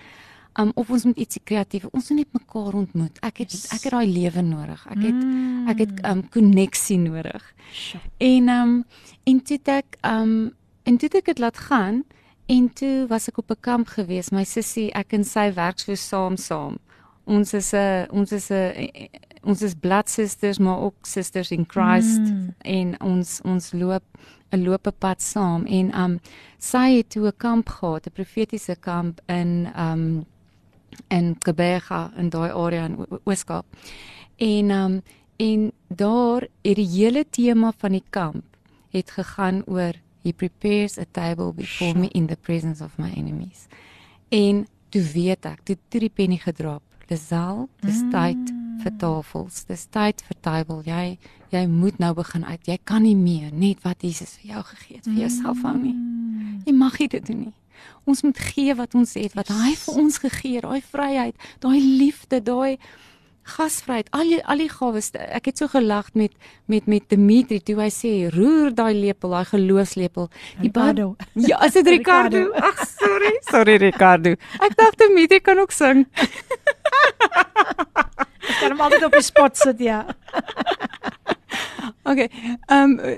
[0.60, 1.86] Um of ons moet ietsie kreatief.
[1.94, 3.18] Ons moet net mekaar ontmoet.
[3.22, 3.66] Ek het Yes.
[3.74, 4.86] ek het daai lewe nodig.
[4.90, 5.68] Ek het Mm.
[5.70, 7.54] ek het um koneksie nodig.
[7.72, 8.04] Sure.
[8.18, 8.86] En um
[9.26, 10.52] en toe ek um
[10.84, 12.04] en toe ek dit laat gaan
[12.48, 14.32] en toe was ek op 'n kamp gewees.
[14.32, 16.78] My sussie, ek en sy werk so saam saam.
[17.26, 19.10] Ons is 'n ons is 'n
[19.44, 22.56] ons is bloedsusters maar ook sisters in Christ Mm.
[22.60, 24.04] en ons ons loop
[24.52, 26.20] 'n loop pad saam en um
[26.58, 30.26] sy het toe 'n kamp gehad, 'n profetiese kamp in um
[31.08, 33.66] in Kebega in daai area in Ooskaap.
[34.38, 35.02] En um
[35.38, 38.44] en daar het die hele tema van die kamp
[38.90, 43.68] het gegaan oor he prepares a table before me in the presence of my enemies.
[44.30, 46.82] En toe weet ek, toe toe die penny gedrop.
[47.08, 48.54] Dis al, dis tyd
[48.84, 49.64] vir tafels.
[49.70, 50.82] Dis tyd vir table.
[50.88, 51.18] Jy
[51.50, 52.62] jy moet nou begin uit.
[52.68, 55.96] Jy kan nie meer net wat Jesus vir jou gegee het vir jouself hou nie.
[56.68, 57.56] Jy mag nie dit doen nie.
[58.10, 61.80] Ons moet gee wat ons het, wat hy vir ons gegee het, daai vryheid, daai
[61.80, 62.76] liefde, daai
[63.50, 65.10] gasvryheid, al die al die gawes.
[65.16, 66.36] Ek het so gelag met
[66.70, 70.30] met met Dimitri toe hy sê roer daai lepel, daai geloofslepel.
[70.62, 71.16] Die Ricardo.
[71.34, 72.52] Ja, is dit Ricardo?
[72.54, 73.34] Ag, sorry.
[73.50, 74.36] Sorry Ricardo.
[74.62, 76.06] Ek dacht Dimitri kan ook sing.
[78.50, 80.04] Ek kan hom altyd op die spot sit, ja.
[82.10, 82.30] Okay.
[82.68, 83.18] Ehm um,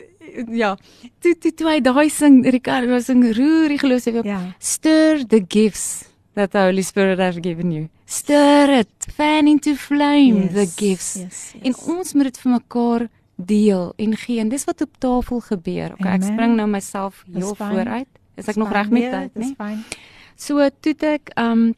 [0.56, 0.76] ja.
[1.24, 4.26] Toe toe toe hy daai sing Ricardo sing roer die geloofslepel.
[4.28, 4.40] Ja.
[4.60, 7.88] Stir the gifts that the Holy Spirit has given you.
[8.06, 11.16] Stir it, fan into flame the gifts.
[11.22, 11.64] Yes, yes.
[11.68, 14.40] En ons moet dit vir mekaar deel en gee.
[14.44, 15.96] En dis wat op tafel gebeur.
[15.98, 16.34] Okay, ek Amen.
[16.34, 18.10] spring nou myself heel vooruit.
[18.36, 19.56] Is ek Dis nog reg met Nee, tyd, dis nee?
[19.60, 19.84] fyn.
[20.36, 21.72] So toe ek um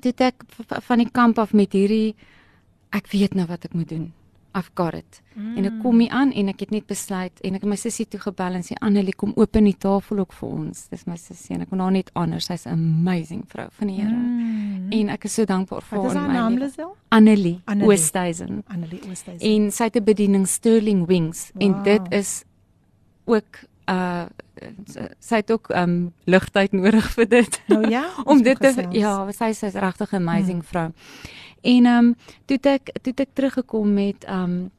[0.00, 0.44] toe ek
[0.86, 2.14] van die kamp af met hierdie
[2.90, 4.12] ek weet nou wat ek moet doen.
[4.52, 5.20] I've got it.
[5.34, 5.56] Mm.
[5.56, 8.06] En ek kom hier aan en ek het net besluit en ek het my sussie
[8.10, 10.88] toe gebel en sê Annelie kom open die tafel ook vir ons.
[10.90, 12.48] Dis my sussie en ek kon haar net anders.
[12.50, 14.10] Sy's 'n amazing vrou van die Here.
[14.10, 14.90] Mm.
[14.90, 16.58] En ek is so dankbaar vir Wat is haar haar naam.
[16.58, 16.96] Lisel?
[17.08, 17.88] Annelie Annelie.
[17.88, 18.64] Oosthuizen.
[18.66, 19.46] Annelie Oosthuizen.
[19.46, 21.62] En sy het 'n bediening Sterling Wings wow.
[21.62, 22.44] en dit is
[23.24, 24.26] ook uh
[25.18, 27.60] sy het ook um ligtyd nodig vir dit.
[27.66, 28.94] Nou ja, om dit te gesels.
[28.94, 30.68] ja, sy sy is regtig 'n amazing hmm.
[30.68, 30.92] vrou.
[31.62, 32.14] En um
[32.46, 34.70] toe ek toe ek teruggekom met um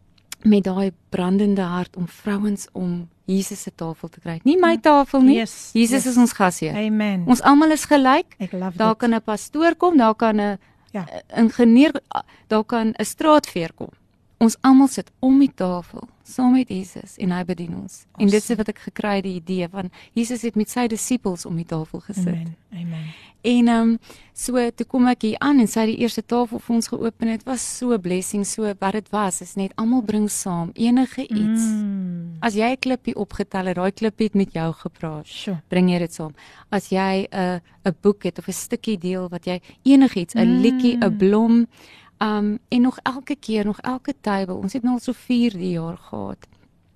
[0.41, 4.39] met daai brandende hart om vrouens om Jesus se tafel te kry.
[4.43, 5.35] Nie my tafel nie.
[5.37, 6.11] Yes, Jesus yes.
[6.11, 6.75] is ons gasheer.
[6.75, 7.23] Amen.
[7.29, 8.35] Ons almal is gelyk.
[8.49, 8.97] Daar dit.
[8.97, 10.57] kan 'n pastoor kom, daar kan 'n
[10.91, 11.05] Ja.
[11.07, 11.21] ja.
[11.37, 12.01] ingenieur,
[12.47, 13.89] daar kan 'n straatveer kom.
[14.37, 18.05] Ons almal sit om die tafel saam met Jesus en hy bedien ons.
[18.17, 21.45] En dit is wat ek gekry het die idee van Jesus het met sy disippels
[21.45, 22.27] om die tafel gesit.
[22.27, 22.55] Amen.
[22.71, 23.05] Amen.
[23.41, 23.97] En ehm um,
[24.33, 27.27] so toe kom ek hier aan en sy het die eerste tafel vir ons geopen.
[27.27, 31.21] Dit was so 'n blessing, so wat dit was is net almal bring saam enige
[31.27, 31.61] iets.
[31.61, 32.37] Mm.
[32.39, 35.25] As jy 'n klippie opgetel het, daai klippie het met jou gepraat.
[35.27, 35.61] Sjoe.
[35.69, 36.33] Bring jy dit saam.
[36.69, 40.61] As jy 'n 'n boek het of 'n stukkie deel wat jy enigiets, 'n Mm.
[40.61, 41.67] liedjie, 'n blom,
[42.21, 45.73] um en nog elke keer, nog elke tyd, ons het nou al so 4 die
[45.75, 46.47] jaar gehad.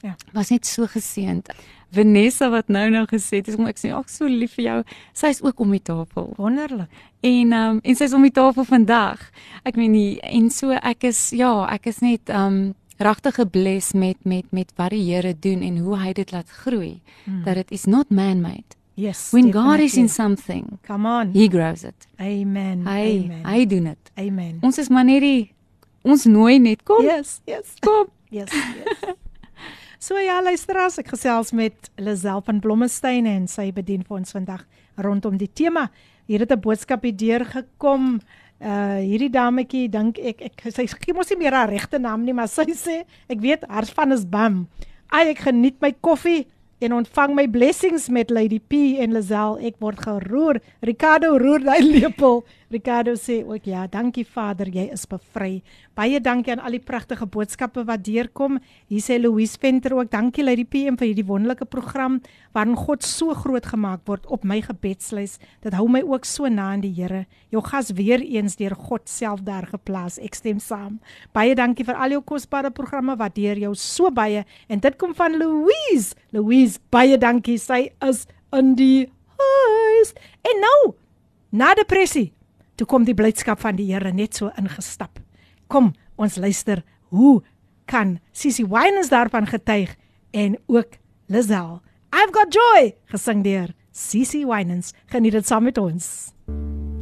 [0.06, 0.16] Ja.
[0.34, 1.50] Was net so geseënd.
[1.96, 4.78] Vanessa wat nou nou gesê het, ek sê ag so lief vir jou.
[5.18, 6.34] Sy is ook om die tafel.
[6.38, 6.92] Wonderlik.
[7.26, 9.24] En um en sy's om die tafel vandag.
[9.64, 14.18] Ek meen nie en so ek is ja, ek is net um regtig gebless met
[14.24, 17.00] met met wat die Here doen en hoe hy dit laat groei.
[17.26, 17.44] Mm.
[17.44, 18.75] Dat it is not man-made.
[18.96, 19.32] Yes.
[19.34, 20.02] When God is definitely.
[20.02, 21.32] in something, Come on.
[21.34, 22.08] he grows it.
[22.20, 22.86] Amen.
[22.88, 23.44] Hy Amen.
[23.46, 24.12] hy doen dit.
[24.18, 24.60] Amen.
[24.64, 25.52] Ons is maar net die
[26.04, 27.04] ons nooi net kom.
[27.04, 27.74] Yes, yes.
[27.82, 28.08] Kom.
[28.36, 29.14] Yes, yes.
[30.00, 34.66] so ja, luisteraars, ek gesels met Lisel van Blommestein en sy bedien vir ons vandag
[34.98, 35.86] rondom die tema.
[36.28, 38.20] Hier het 'n boodskap hier deurgekom.
[38.60, 42.34] Uh hierdie dametjie dink ek ek sy gee mos nie meer haar regte naam nie,
[42.34, 44.68] maar sy sê ek weet haar van is Bam.
[45.12, 46.48] Ai ek geniet my koffie
[46.84, 49.58] en ontvang my blessings met Lady P en Lisel.
[49.64, 50.60] Ek word geroer.
[50.86, 52.44] Ricardo roer daai lepel.
[52.74, 55.62] Ricardo sê ook ja, dankie Vader, jy is bevry.
[55.96, 58.58] Baie dankie aan al die pragtige boodskappe wat deurkom.
[58.90, 62.18] Hier sê Louise Venter ook dankie Lady PM vir hierdie wonderlike program
[62.58, 65.38] waarin God so groot gemaak word op my gebedslys.
[65.62, 67.26] Dit hou my ook so na aan die Here.
[67.54, 70.18] Jou gas weer eens deur God self daar geplaas.
[70.18, 71.00] Ek stem saam.
[71.36, 75.14] Baie dankie vir al jou kosbare programme wat deur jou so baie en dit kom
[75.14, 76.16] van Louise.
[76.34, 77.60] Louise, baie dankie.
[77.62, 79.06] Sy is in die
[79.38, 80.14] huis.
[80.46, 80.96] En nou,
[81.56, 82.32] na depressie,
[82.76, 85.20] toe kom die blydskap van die Here net so ingestap.
[85.72, 87.42] Kom, ons luister hoe
[87.90, 89.96] kan Sissy Winans daarvan getuig
[90.36, 90.98] en ook
[91.32, 91.82] Lisel.
[92.14, 94.94] I've got joy gesing deur Sissy Winans.
[95.12, 96.34] Geniet dit saam met ons.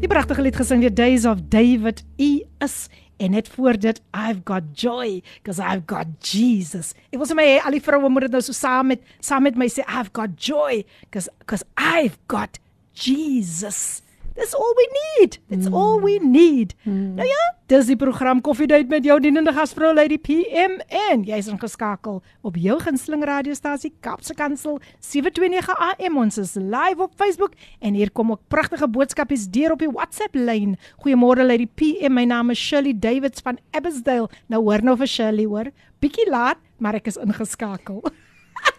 [0.04, 2.88] Die pragtige lied gesing deur Days of David E is
[3.24, 6.94] en net voor dit I've got joy because I've got Jesus.
[7.14, 9.70] Ek sê my al die vroue moet dit nou so saam met saam met my
[9.72, 12.60] sê I've got joy because because I've got
[12.94, 14.02] Jesus.
[14.39, 15.39] That's all we need.
[15.51, 15.75] That's mm.
[15.75, 16.75] all we need.
[16.87, 17.15] Mm.
[17.19, 22.21] Nou ja, dis die program Koffiedייט met jou dienende gasvrou Lady PM en jy's ingeskakel
[22.47, 26.21] op jou gunsteling radiostasie Kapse Kansel 729 AM.
[26.23, 30.39] Ons is live op Facebook en hier kom ook pragtige boodskapies deur op die WhatsApp
[30.39, 30.79] lyn.
[31.03, 32.15] Goeiemôre Lady PM.
[32.15, 34.31] My naam is Shirley Davids van Abbotsdale.
[34.47, 35.75] Nou hoor nou vir Shirley hoor.
[35.99, 38.05] Bietjie laat, maar ek is ingeskakel.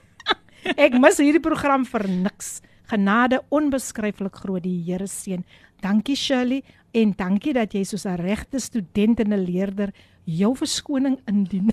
[0.88, 2.62] ek mis hierdie program vir niks.
[2.91, 5.45] Genade onbeskryflik groot die Here seën.
[5.83, 6.63] Dankie Shirley
[6.93, 9.93] en dankie dat jy soos 'n regte student en 'n leerder
[10.25, 11.71] jou verskoning indien.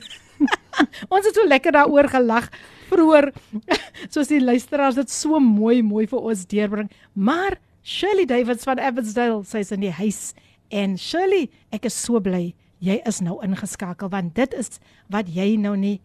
[1.14, 2.50] Ons het so lekker daaroor gelag
[2.90, 3.32] vroeër
[4.14, 6.90] soos die luisteraars dit so mooi mooi vir ons deurbring.
[7.14, 10.34] Maar Shirley Davids van Abbotsdale, sy's in die huis
[10.70, 14.80] en Shirley, ek is so bly jy is nou ingeskakel want dit is
[15.14, 16.00] wat jy nou nie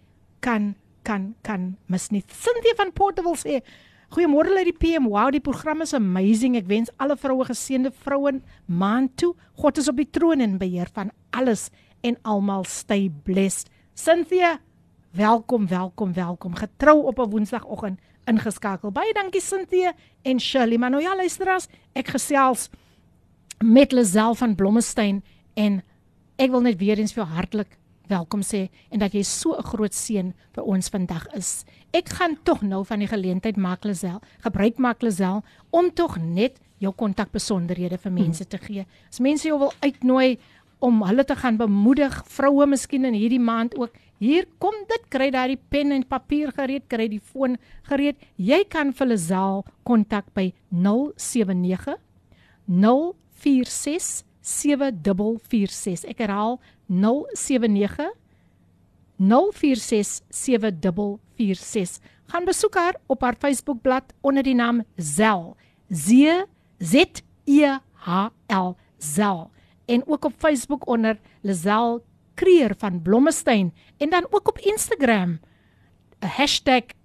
[0.45, 0.75] kan
[1.07, 2.23] kan kan mis nie.
[2.29, 3.63] Cynthia van Portable sê
[4.15, 5.09] Goeiemôre uit die PM.
[5.11, 6.55] Wow, die program is amazing.
[6.55, 8.37] Ek wens alle vroue geseënde vroue
[8.71, 9.33] maand toe.
[9.59, 11.71] God is op die troon en beheer van alles
[12.07, 13.67] en almal stay blessed.
[13.99, 14.61] Cynthia,
[15.17, 16.55] welkom, welkom, welkom.
[16.55, 18.93] Getrou op 'n Woensdagoggend ingeskakel.
[18.93, 19.93] Baie dankie Cynthia
[20.23, 20.79] en Shirley.
[20.79, 22.71] Maar nou ja, luisteraars, ek gesels
[23.65, 25.83] met Lisel van Blommestein en
[26.37, 27.79] ek wil net weer eens vir jou hartlik
[28.11, 31.65] welkom sê en dat jy so 'n groot seën vir ons vandag is.
[31.93, 36.61] Ek gaan tog nou van die geleentheid maak Lisel, gebruik maak Lisel om tog net
[36.79, 38.87] jou kontakbesonderhede vir mense te gee.
[39.09, 40.39] As mense jou wil uitnooi
[40.79, 43.91] om hulle te gaan bemoedig, vroue miskien in hierdie maand ook.
[44.19, 47.57] Hier kom dit, kry daai pen en papier gereed, kry die foon
[47.89, 48.17] gereed.
[48.37, 51.97] Jy kan vir Lisel kontak by 079
[52.67, 56.05] 046 7446.
[56.07, 58.13] Ek herhaal 079
[59.17, 59.25] 04674446.
[62.27, 65.57] Gaan besoek haar op haar Facebookblad onder die naam Zel.
[65.89, 66.11] Z
[66.79, 67.05] Z
[67.45, 69.51] E H L Zel.
[69.85, 75.41] En ook op Facebook onder Lazel Kreer van Blommestein en dan ook op Instagram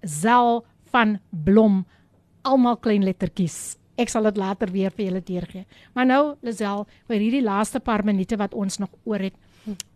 [0.00, 1.86] #Zel van Blom
[2.42, 3.76] almal klein lettertjies.
[4.00, 5.66] Ek sal dit later weer vir julle deurgee.
[5.94, 9.36] Maar nou, Lisel, vir hierdie laaste paar minute wat ons nog oor het,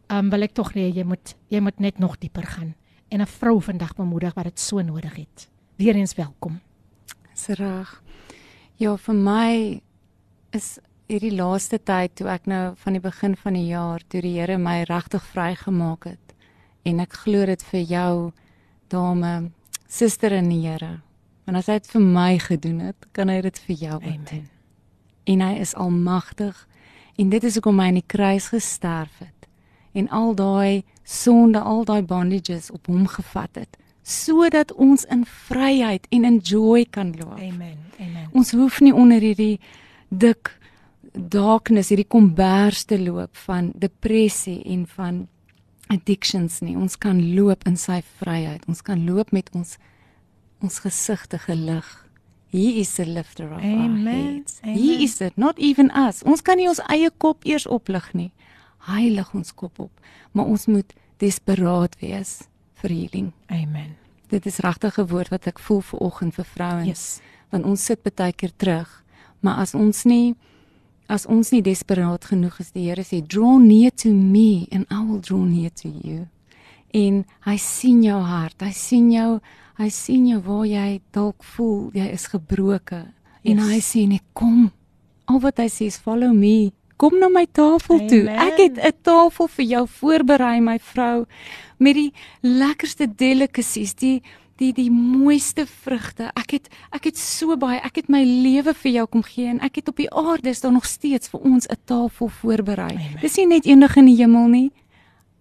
[0.09, 2.75] um, wil ek tog nee, jy moet jy moet net nog dieper gaan
[3.09, 5.49] en 'n vrou vandag bemoedig wat dit so nodig het.
[5.77, 6.61] Weereens welkom.
[7.35, 8.03] Dis reg.
[8.77, 9.81] Ja, vir my
[10.51, 14.39] is hierdie laaste tyd toe ek nou van die begin van die jaar toe die
[14.41, 16.35] Here my regtig vrygemaak het
[16.85, 18.33] en ek glo dit vir jou
[18.89, 19.51] dame,
[19.89, 21.01] suster in die Here.
[21.45, 24.25] Want as hy dit vir my gedoen het, kan hy dit vir jou ook Amen.
[24.31, 24.49] doen.
[25.25, 26.69] En hy is almagtig
[27.17, 29.36] en dit is hoekom hy aan die kruis gesterf het
[29.97, 33.77] en al daai sonde, al daai bondages op hom gevat het
[34.07, 37.41] sodat ons in vryheid en in joy kan loop.
[37.43, 37.75] Amen.
[37.99, 38.29] Amen.
[38.39, 39.57] Ons hoef nie onder hierdie
[40.15, 40.53] dik
[41.17, 45.25] darkness, hierdie kombers te loop van depressie en van
[45.91, 46.77] addictions nie.
[46.79, 48.63] Ons kan loop in sy vryheid.
[48.71, 49.75] Ons kan loop met ons
[50.63, 51.89] ons gesigte gelig.
[52.55, 54.61] He is the lifter of Amen, our heads.
[54.63, 54.79] amen.
[54.79, 56.23] He is it, not even us.
[56.23, 58.31] Ons kan nie ons eie kop eers oplig nie.
[58.87, 59.91] Hy lig ons kop op,
[60.33, 62.43] maar ons moet desperaat wees
[62.83, 63.33] vir healing.
[63.51, 63.97] Amen.
[64.29, 67.21] Dit is regtig 'n woord wat ek voel vir oggend vir vrouens Yes.
[67.51, 69.03] want ons sit baie keer terug.
[69.41, 70.35] Maar as ons nie
[71.09, 75.05] as ons nie desperaat genoeg is, die Here sê, "Draw near to me and I
[75.05, 76.27] will draw near to you."
[76.93, 78.61] En hy sien jou hart.
[78.61, 79.41] Hy sien jou
[79.79, 83.13] hy sien jou waar jy dalk voel jy is gebroken.
[83.45, 83.69] En Yes.
[83.69, 84.73] hy sê net kom.
[85.29, 86.73] Al wat hy sê is follow me.
[86.97, 88.25] Kom na my tafel toe.
[88.29, 88.39] Amen.
[88.47, 91.27] Ek het 'n tafel vir jou voorberei, my vrou,
[91.79, 94.23] met die lekkerste delicacies, die
[94.57, 96.31] die die mooiste vrugte.
[96.35, 99.61] Ek het ek het so baie, ek het my lewe vir jou kom gee en
[99.61, 102.95] ek het op die aarde is daar nog steeds vir ons 'n tafel voorberei.
[102.95, 103.21] Amen.
[103.21, 104.71] Dis nie net eendag in die hemel nie.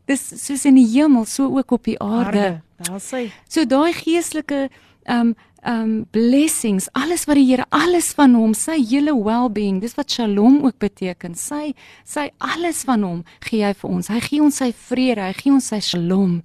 [0.05, 2.37] Dis soos in die hemel, so ook op die aarde.
[2.37, 2.61] Aarde.
[2.77, 3.31] Daar sê.
[3.47, 4.69] So daai geestelike
[5.07, 5.35] um
[5.65, 10.59] um blessings, alles wat die Here, alles van hom, sy hele well-being, dis wat Shalom
[10.65, 11.35] ook beteken.
[11.35, 11.73] Sy
[12.05, 14.07] sy alles van hom gee hy vir ons.
[14.13, 16.43] Hy gee ons sy vrede, hy gee ons sy Shalom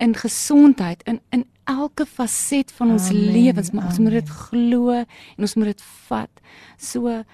[0.00, 4.42] in gesondheid in in elke faset van ons Amen, lewens, maar ons moet dit amen.
[4.46, 6.30] glo en ons moet dit vat.
[6.78, 7.24] So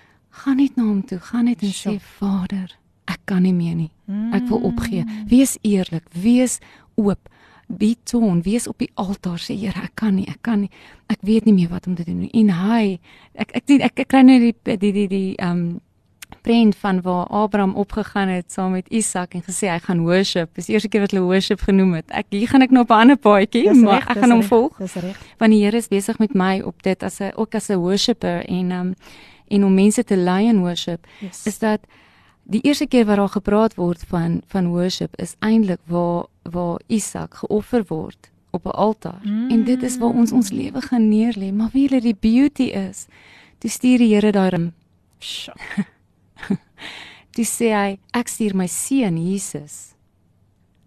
[0.42, 1.96] gaan net na hom toe, gaan net en Sure.
[1.96, 2.70] sê Vader,
[3.06, 3.90] ek kan nie meer nie.
[4.32, 5.04] Ek wil opgee.
[5.28, 6.60] Wees eerlik, wees
[6.96, 7.28] oop.
[7.78, 10.70] Be torn, wees op die altaar sê Here, ek kan nie, ek kan nie.
[11.08, 12.30] Ek weet nie meer wat om te doen nie.
[12.34, 12.98] En hy,
[13.34, 15.80] ek ek ek, ek, ek kry nou die die die die um
[16.42, 20.54] prent van waar Abraham opgegaan het saam met Isak en gesê hy gaan worship.
[20.54, 22.10] Dis die eerste keer wat hulle worship genoem het.
[22.10, 24.76] Ek hier gaan ek nou op 'n ander paadjie, maar reg, ek gaan hom volg
[24.78, 25.18] Dis reg.
[25.38, 28.44] want die Here is besig met my op dit as 'n ook as 'n worshipper
[28.48, 28.94] en um
[29.50, 31.46] en om mense te lei in worship Yes.
[31.46, 31.80] is dat
[32.44, 37.34] die eerste keer wat daar gepraat word van van worship is eintlik waar waar Isak
[37.34, 39.20] geoffer word op 'n altaar.
[39.22, 39.50] Mm.
[39.50, 43.06] En dit is waar ons ons lewe gaan neerlê, maar wie hulle die beauty is.
[43.58, 44.72] Toe stuur die Here daar rim.
[47.34, 49.94] Toe sê hy ek stuur my seun Jesus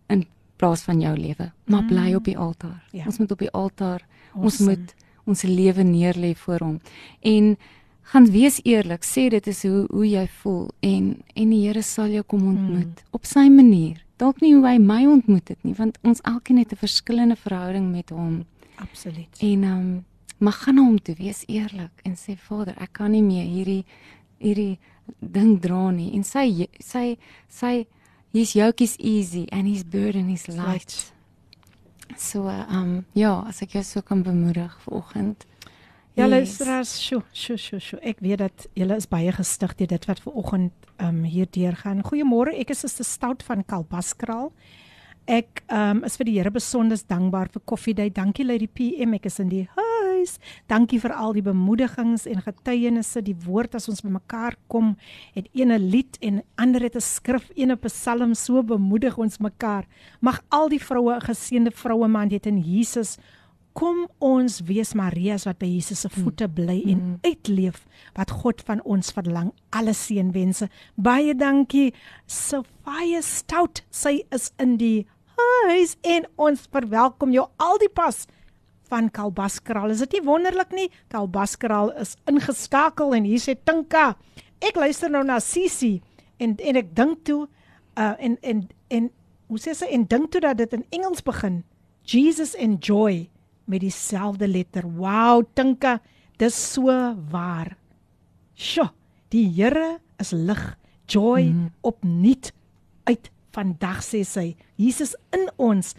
[0.07, 0.25] in
[0.55, 2.83] plaas van jou lewe, maar bly op die altaar.
[2.91, 3.05] Ja.
[3.05, 4.75] Ons moet op die altaar ons Awesome.
[4.75, 4.95] moet
[5.25, 6.79] ons lewe neerlê voor hom.
[7.21, 7.57] En
[8.01, 12.07] gaan wees eerlik, sê dit is hoe hoe jy voel en en die Here sal
[12.13, 13.11] jou kom ontmoet mm.
[13.11, 14.04] op sy manier.
[14.17, 17.91] Dalk nie hoe hy my ontmoet het nie, want ons elkeen het 'n verskillende verhouding
[17.91, 18.45] met hom.
[18.75, 19.37] Absoluut.
[19.39, 20.05] En ehm um,
[20.37, 23.85] maar gaan na hom toe, wees eerlik en sê Vader, ek kan nie meer hierdie
[24.37, 24.79] hierdie
[25.19, 26.13] ding dra nie.
[26.13, 27.17] En sy sy
[27.49, 27.85] sy
[28.31, 30.67] his yoke is easy and his burden is light.
[30.67, 31.13] light.
[32.17, 35.45] So ehm um, ja, as ek jou so kan bemoedig vanoggend.
[36.15, 36.29] Ja, Yes.
[36.31, 37.97] luisteraars, sjo, sjo, sjo, sjo.
[38.01, 40.71] Ek weet dat julle is baie gestig deur dit wat ver oggend
[41.03, 42.03] um hier deurgaan.
[42.07, 44.51] Goeiemôre, ek is Suster Stout van Kalbaskraal.
[45.27, 48.09] Ek um is vir die Here besonder dankbaar vir Coffee Day.
[48.09, 50.37] Dankie Lady PM, ek is in die huis.
[50.69, 54.95] Dankie vir al die bemoedigings en getuienisse, die woord as ons bymekaar kom.
[55.35, 59.85] Het ene lied en ander het 'n skrif, ene psalm so bemoedig ons mekaar.
[60.21, 63.17] Mag al die vroue 'n geseënde vroue maand hê in Jesus
[63.75, 67.81] kom ons wees Maria's wat by Jesus se voete bly en uitleef
[68.15, 69.51] wat God van ons verlang.
[69.75, 70.69] Alle seënwense.
[70.95, 71.91] Baie dankie
[72.25, 73.83] Sophia Stout.
[73.91, 75.03] Sy is in die
[75.67, 78.23] huis en ons verwelkom jou al die pas
[78.87, 79.91] van Kalbaskraal.
[79.91, 80.87] Is dit nie wonderlik nie?
[81.11, 84.13] Kalbaskraal is ingeskakel en hier sê Tinka.
[84.63, 85.97] Ek luister nou na Sisi
[86.39, 87.43] en en ek dink toe
[87.99, 89.11] uh en en en
[89.51, 91.63] hoe sê sy en dink toe dat dit in Engels begin.
[92.07, 93.25] Jesus and joy
[93.65, 94.85] met dieselfde letter.
[94.97, 95.99] Wow, Tinka,
[96.37, 96.91] dis so
[97.31, 97.75] waar.
[98.55, 98.89] Sjoe,
[99.33, 100.77] die Here is lig,
[101.11, 101.71] joy mm.
[101.81, 102.51] opnuut
[103.03, 104.55] uit vandag sê sy.
[104.79, 105.93] Jesus in ons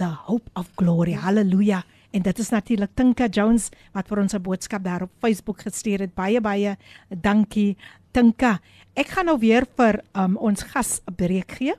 [0.00, 1.14] the hope of glory.
[1.14, 1.82] Halleluja.
[2.12, 6.00] En dit is natuurlik Tinka Jones wat vir ons 'n boodskap daar op Facebook gestuur
[6.00, 6.14] het.
[6.14, 6.76] Baie baie
[7.08, 7.76] dankie
[8.12, 8.60] Tinka.
[8.94, 11.74] Ek gaan nou weer vir um, ons gas 'n breek gee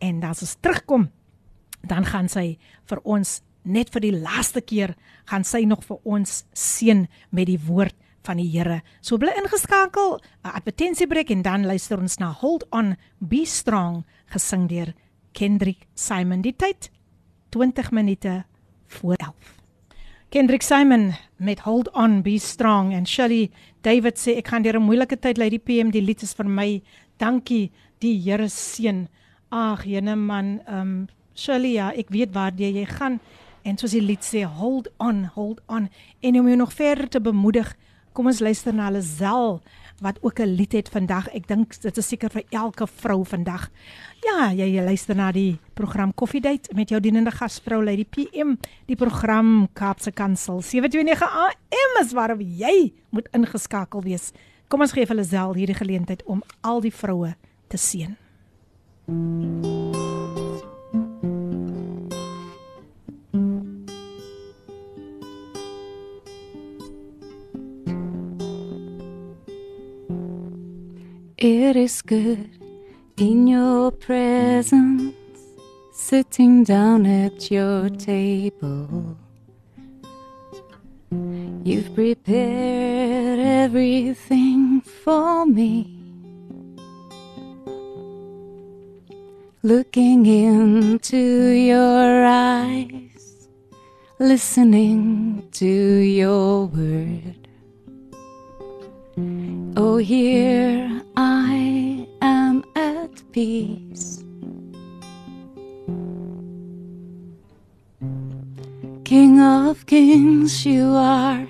[0.00, 1.10] en dan as ons terugkom
[1.82, 2.58] dan gaan sy
[2.88, 4.94] vir ons net vir die laaste keer
[5.30, 8.82] gaan sy nog vir ons seën met die woord van die Here.
[9.00, 14.68] So bly ingeskakel, 'n advertensiebreek en dan luister ons na Hold On Be Strong gesing
[14.68, 14.94] deur
[15.32, 16.42] Kendrick Simon.
[16.42, 16.90] Die tyd
[17.50, 18.44] 20 minute
[18.86, 19.34] voor 11.
[20.30, 23.50] Kendrick Simon met Hold On Be Strong en Shirley
[23.82, 26.48] David sê ek gaan deur 'n moeilike tyd lei die PM die lied is vir
[26.48, 26.82] my.
[27.18, 29.08] Dankie die Here seën.
[29.50, 33.20] Ag, jene man, ehm um, Shirley, ja, ek weet waar jy gaan
[33.64, 35.88] en soos die lied sê, hold on, hold on
[36.20, 37.74] en om jou nog verder te bemoedig
[38.14, 39.58] Kom ons luister na Lazel
[39.98, 41.28] wat ook 'n lied het vandag.
[41.34, 43.70] Ek dink dit is seker vir elke vrou vandag.
[44.22, 48.56] Ja, jy, jy luister na die program Coffee Date met jou dienende gasvrou Lady PM,
[48.86, 54.32] die program Kaapse Kansel 729 AM is waarop jy moet ingeskakel wees.
[54.68, 57.34] Kom ons gee vir Lazel hierdie geleentheid om al die vroue
[57.68, 58.16] te seën.
[71.46, 72.48] It is good
[73.18, 75.14] in your presence,
[75.92, 79.18] sitting down at your table.
[81.62, 86.00] You've prepared everything for me.
[89.62, 93.48] Looking into your eyes,
[94.18, 97.43] listening to your word.
[99.16, 104.24] Oh, here I am at peace.
[109.04, 111.46] King of kings, you are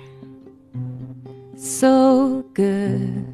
[1.57, 3.33] so good.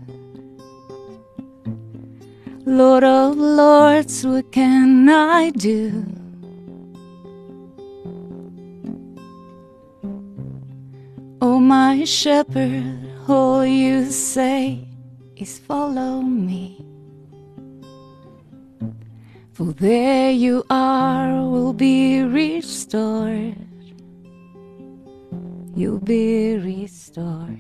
[2.66, 6.06] Lord of lords, what can I do?
[11.42, 14.88] Oh, my shepherd, all you say
[15.36, 16.86] is follow me.
[19.54, 23.56] For there you are, will be restored.
[25.76, 27.60] You'll be restored.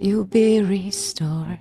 [0.00, 1.58] You'll be restored.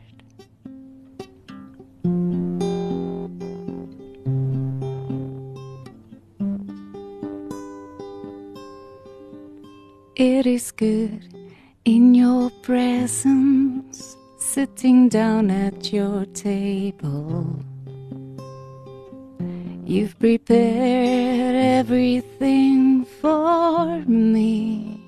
[10.26, 11.21] It is good
[11.84, 17.59] in your presence, sitting down at your table.
[19.84, 25.01] You've prepared everything for me.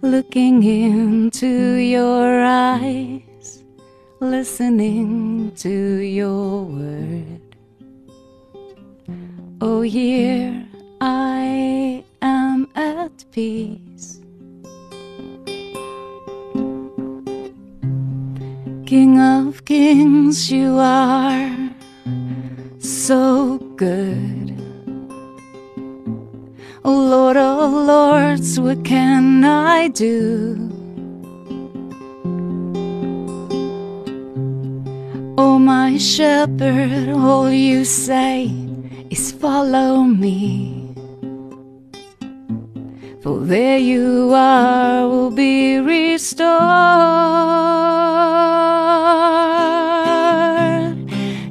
[0.00, 3.62] Looking into your eyes,
[4.20, 7.56] listening to your word.
[9.60, 10.66] Oh, here
[11.02, 11.53] I
[13.34, 14.20] peace.
[18.86, 21.50] King of kings, you are
[22.78, 24.54] so good.
[26.84, 30.70] Lord of lords, what can I do?
[35.36, 38.52] Oh, my shepherd, all you say
[39.10, 40.83] is follow me.
[43.46, 46.48] There you are, will be restored.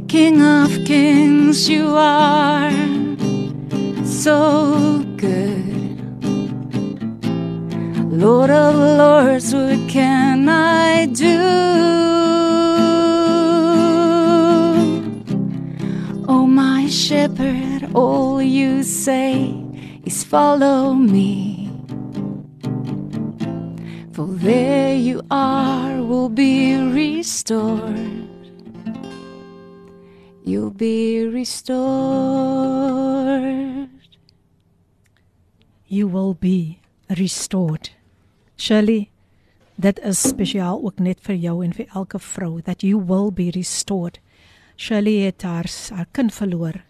[0.07, 2.71] King of kings, you are
[4.03, 6.01] so good.
[8.11, 11.41] Lord of lords, what can I do?
[16.27, 19.53] Oh, my shepherd, all you say
[20.05, 21.42] is follow me.
[24.43, 28.27] There you are, will be restored.
[30.43, 31.79] You'll be restored.
[35.87, 37.91] You will be restored.
[38.57, 39.09] Shirley,
[39.75, 43.49] dit is spesiaal ook net vir jou en vir elke vrou that you will be
[43.55, 44.19] restored.
[44.75, 46.83] Shirley het haar, haar kind verloor.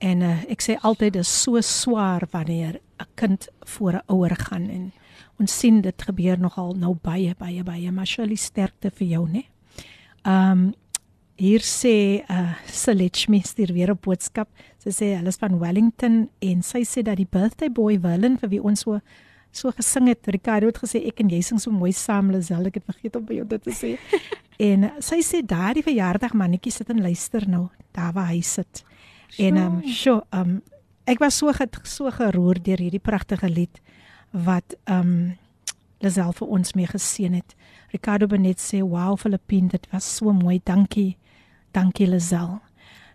[0.00, 4.70] En uh, ek sê altyd is so swaar wanneer 'n kind voor 'n ouer gaan
[4.70, 4.92] en
[5.40, 9.46] ons sien dit gebeur nogal nou baie baie baie maar Shirley sterkte vir jou, né?
[10.24, 10.70] Ehm um,
[11.40, 14.48] hier sê uh Selechmi stuur weer 'n boodskap.
[14.78, 18.50] Sy sê hulle is van Wellington en sy sê dat die birthday boy Willem vir
[18.50, 19.00] wie ons so
[19.50, 20.26] so gesing het.
[20.26, 22.66] Ricardo het gesê ek en jy sing so mooi saam, Lisel.
[22.66, 23.98] Ek het vergeet om by jou dit te sê.
[24.70, 28.84] en sy sê daardie verjaardag mannetjie sit en luister nou daar waar hy sit.
[29.30, 29.48] Sure.
[29.48, 30.62] En ehm um, sjo, ehm um,
[31.06, 33.80] ek was so ge, so geroer deur hierdie pragtige lied
[34.30, 35.38] wat ehm um,
[36.00, 37.54] Lisel vir ons mee geseën het.
[37.92, 40.60] Ricardo Benet sê, "Wow, Filippin, dit was so mooi.
[40.64, 41.16] Dankie."
[41.70, 42.58] Dankie Lisel.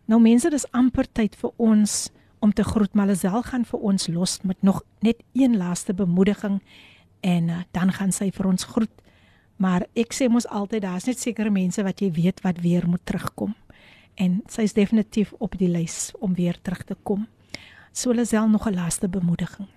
[0.08, 1.96] Nou mense, dis amper tyd vir ons
[2.40, 6.62] om te groet, maar Lisel gaan vir ons los met nog net een laaste bemoediging
[7.26, 8.92] en uh, dan gaan sy vir ons groet.
[9.58, 13.04] Maar ek sê mos altyd daar's net sekere mense wat jy weet wat weer moet
[13.04, 13.56] terugkom.
[14.16, 17.26] En sy is definitief op die lys om weer terug te kom.
[17.92, 19.68] So Lisel nog 'n laaste bemoediging.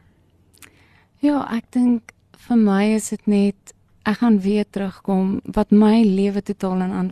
[1.20, 2.12] Ja, ek dink
[2.47, 3.74] vir my is dit net
[4.09, 7.11] ek gaan weer terugkom wat my lewe totaal en aan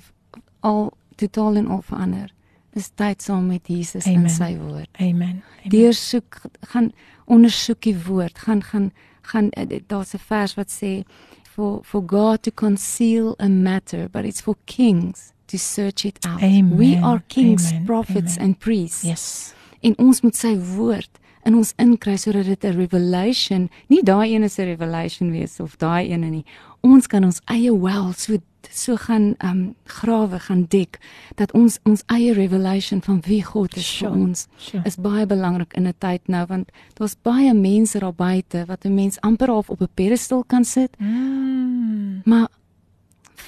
[0.67, 2.31] al totaal en al verander.
[2.77, 4.27] Dis tyd saam met Jesus Amen.
[4.29, 4.91] en sy woord.
[5.01, 5.43] Amen.
[5.43, 5.71] Amen.
[5.73, 6.43] Deur soek
[6.73, 6.93] gaan
[7.27, 8.91] ondersoek die woord, gaan gaan
[9.27, 11.03] gaan eh, daar's 'n vers wat sê
[11.43, 16.43] for for God to conceal a matter, but it's for kings to search it out.
[16.43, 16.77] Amen.
[16.77, 17.85] We are kings, Amen.
[17.85, 18.49] prophets Amen.
[18.49, 19.03] and priests.
[19.03, 19.55] Yes.
[19.81, 24.43] En ons moet sy woord in ons inkry sodat dit 'n revelation, nie daai een
[24.43, 26.45] is 'n revelation wees of daai een nie.
[26.81, 28.37] Ons kan ons eie wel so
[28.71, 30.99] so gaan um grawe gaan dek
[31.35, 34.83] dat ons ons eie revelation van wie God is sure, vir ons sure.
[34.85, 38.95] is baie belangrik in 'n tyd nou want daar's baie mense daar buite wat 'n
[38.95, 40.91] mens amper half op 'n pedestal kan sit.
[40.99, 42.21] Mm.
[42.25, 42.49] Maar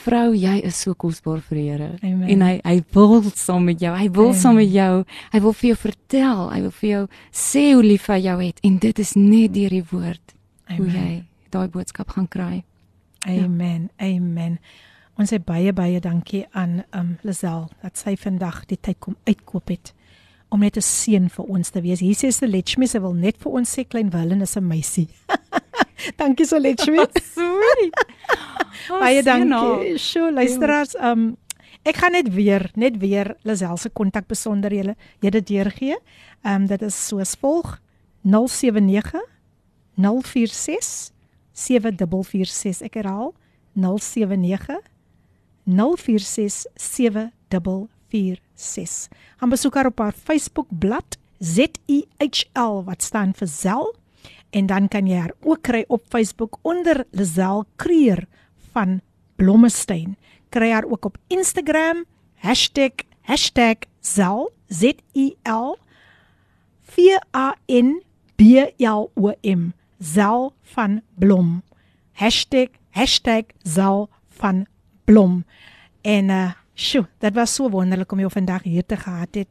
[0.09, 1.91] vrou, jy is so kosbaar vir die Here.
[2.03, 3.93] En hy hy wil saam met jou.
[3.95, 5.05] Hy wil saam met jou.
[5.33, 6.43] Hy wil vir jou vertel.
[6.53, 9.77] Hy wil vir jou sê hoe lief hy jou het en dit is net deur
[9.77, 10.35] die woord
[10.69, 10.79] Amen.
[10.79, 11.13] hoe jy
[11.55, 12.65] daai boodskap gaan kry.
[13.27, 13.89] Amen.
[13.99, 14.09] Ja.
[14.09, 14.59] Amen.
[15.19, 19.73] Ons sê baie baie dankie aan um Lisel dat sy vandag die tyd kom uitkoop
[19.75, 19.93] het
[20.49, 22.01] om net 'n seën vir ons te wees.
[22.01, 25.09] Hier sê se Letchme se wil net vir ons sê klein Willem is 'n meisie.
[26.19, 27.09] dankie so Letchme.
[27.35, 28.07] Sweet.
[28.91, 29.99] Oh, baie dankie.
[29.99, 31.37] Sjoe, luisteraars, um
[31.85, 35.97] ek gaan net weer net weer Lisel se kontak besonderhede julle deurgee.
[36.45, 37.81] Um dit is soos volg
[38.23, 39.23] 079
[39.97, 41.13] 046
[41.53, 42.83] 7446.
[42.83, 43.35] Ek herhaal
[43.75, 44.81] 079
[48.59, 49.09] 04674446.
[49.37, 53.95] Gaan besoek haar op haar Facebook bladsy ZUHL wat staan vir Zel
[54.51, 58.27] en dan kan jy haar ook kry op Facebook onder Lazel Kreer
[58.73, 59.01] van
[59.37, 60.17] Blommestein.
[60.49, 62.05] Kry haar ook op Instagram
[64.01, 65.77] #Zel Z U L
[66.83, 66.97] V
[67.37, 68.03] A N
[68.37, 68.41] B
[68.77, 71.63] L O M Zel van Blom.
[73.63, 74.67] #Zel van
[75.05, 75.45] Blom.
[76.01, 79.49] En uh sjoe, dit was so wonderlik om jou vandag hier te gehad het.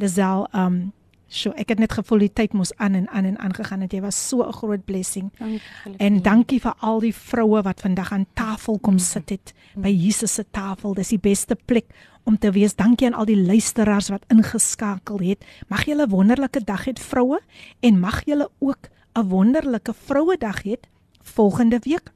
[0.00, 0.92] Lisel, um
[1.30, 3.92] sjoe, ek het net gevoel die tyd moes aan en aan en aangegaan het.
[3.94, 5.30] Jy was so 'n groot blessing.
[5.38, 5.60] Dankie.
[5.98, 10.34] En dankie vir al die vroue wat vandag aan tafel kom sit het by Jesus
[10.34, 10.94] se tafel.
[10.94, 11.86] Dis die beste plek
[12.24, 12.74] om te wees.
[12.74, 15.44] Dankie aan al die luisteraars wat ingeskakel het.
[15.68, 17.40] Mag julle 'n wonderlike dag hê vroue
[17.80, 20.76] en mag julle ook 'n wonderlike vrouedag hê
[21.22, 22.12] volgende week.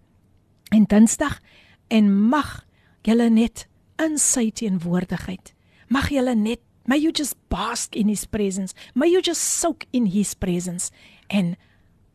[0.71, 1.41] En Dinsdag
[1.89, 2.67] en mag
[3.03, 3.69] julle net
[4.03, 5.53] in sy teenwoordigheid.
[5.89, 8.75] Mag julle net may you just bask in his presence.
[8.95, 10.91] May you just soak in his presence
[11.29, 11.57] en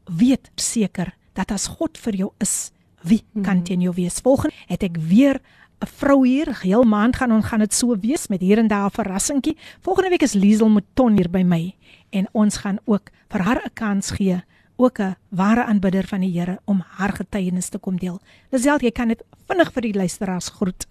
[0.06, 4.20] weet seker dat as God vir jou is, wie kan teen jou wees?
[4.22, 5.40] Volgende het ek weer
[5.80, 8.86] 'n vrou hier, heel maand gaan ons gaan dit so wees met hier en daar
[8.86, 9.58] 'n verrassingkie.
[9.82, 11.76] Volgende week is Liesel Mouton hier by my
[12.10, 14.42] en ons gaan ook vir haar 'n kans gee
[14.80, 18.20] ook 'n ware aanbidder van die Here om haar getuienis te kom deel.
[18.50, 20.88] Lisel, jy kan dit vinnig vir die luisteraars groet.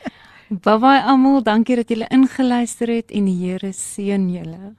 [0.62, 4.74] Baie almal, dankie dat julle ingeluister het en die Here seën julle.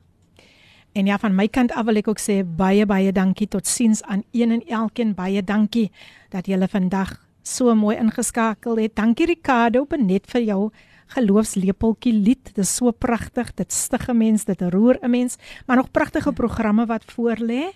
[0.93, 4.03] En ja, van my kant af wil ek ook sê baie baie dankie tot siens
[4.03, 5.13] aan een en elkeen.
[5.13, 5.91] Baie dankie
[6.29, 8.95] dat julle vandag so mooi ingeskakel het.
[8.95, 10.71] Dankie Ricardo, benet vir jou
[11.07, 12.49] geloofslepeltjie lied.
[12.49, 13.53] Dit is so pragtig.
[13.55, 17.71] Dit stig 'n mens, dit roer 'n mens, maar nog pragtige programme wat voor lê.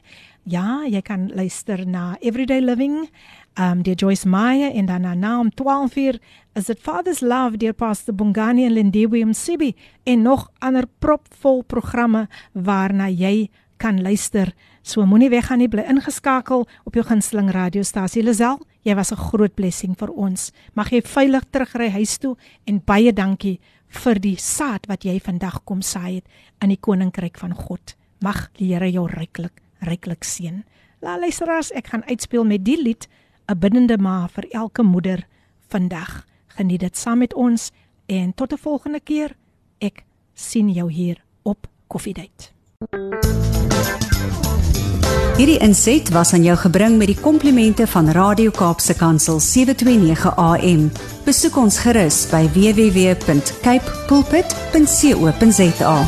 [0.50, 3.04] Ja, jy kan luister na Everyday Living,
[3.62, 6.18] um deur Joyce Meyer en dan na om 12:00
[6.56, 12.28] is dit Father's Love deur Pastor Bongani en Lindiwe Msibi en nog ander propvol programme
[12.54, 14.54] waarna jy kan luister.
[14.82, 18.60] So moenie weggaan nie, bly ingeskakel op jou gunsteling radiostasie Lazel.
[18.82, 20.52] Jy was 'n groot blessing vir ons.
[20.74, 22.36] Mag jy veilig terugry huis toe
[22.66, 26.26] en baie dankie vir die saad wat jy vandag kom saai het
[26.62, 27.96] in die koninkryk van God.
[28.22, 30.65] Mag die Here jou ryklik ryklik seën.
[31.01, 33.09] La luisteraars, ek gaan uitspeel met die lied
[33.49, 35.27] 'n biddende ma vir elke moeder
[35.69, 36.27] vandag.
[36.47, 37.73] Geniet dit saam met ons
[38.07, 39.37] En tot 'n volgende keer.
[39.79, 42.53] Ek sien jou hier op Koffiedייט.
[45.37, 50.93] Hierdie inset was aan jou gebring met die komplimente van Radio Kaapse Kansel 729 AM.
[51.25, 56.07] Besoek ons gerus by www.cape pulpit.co.za.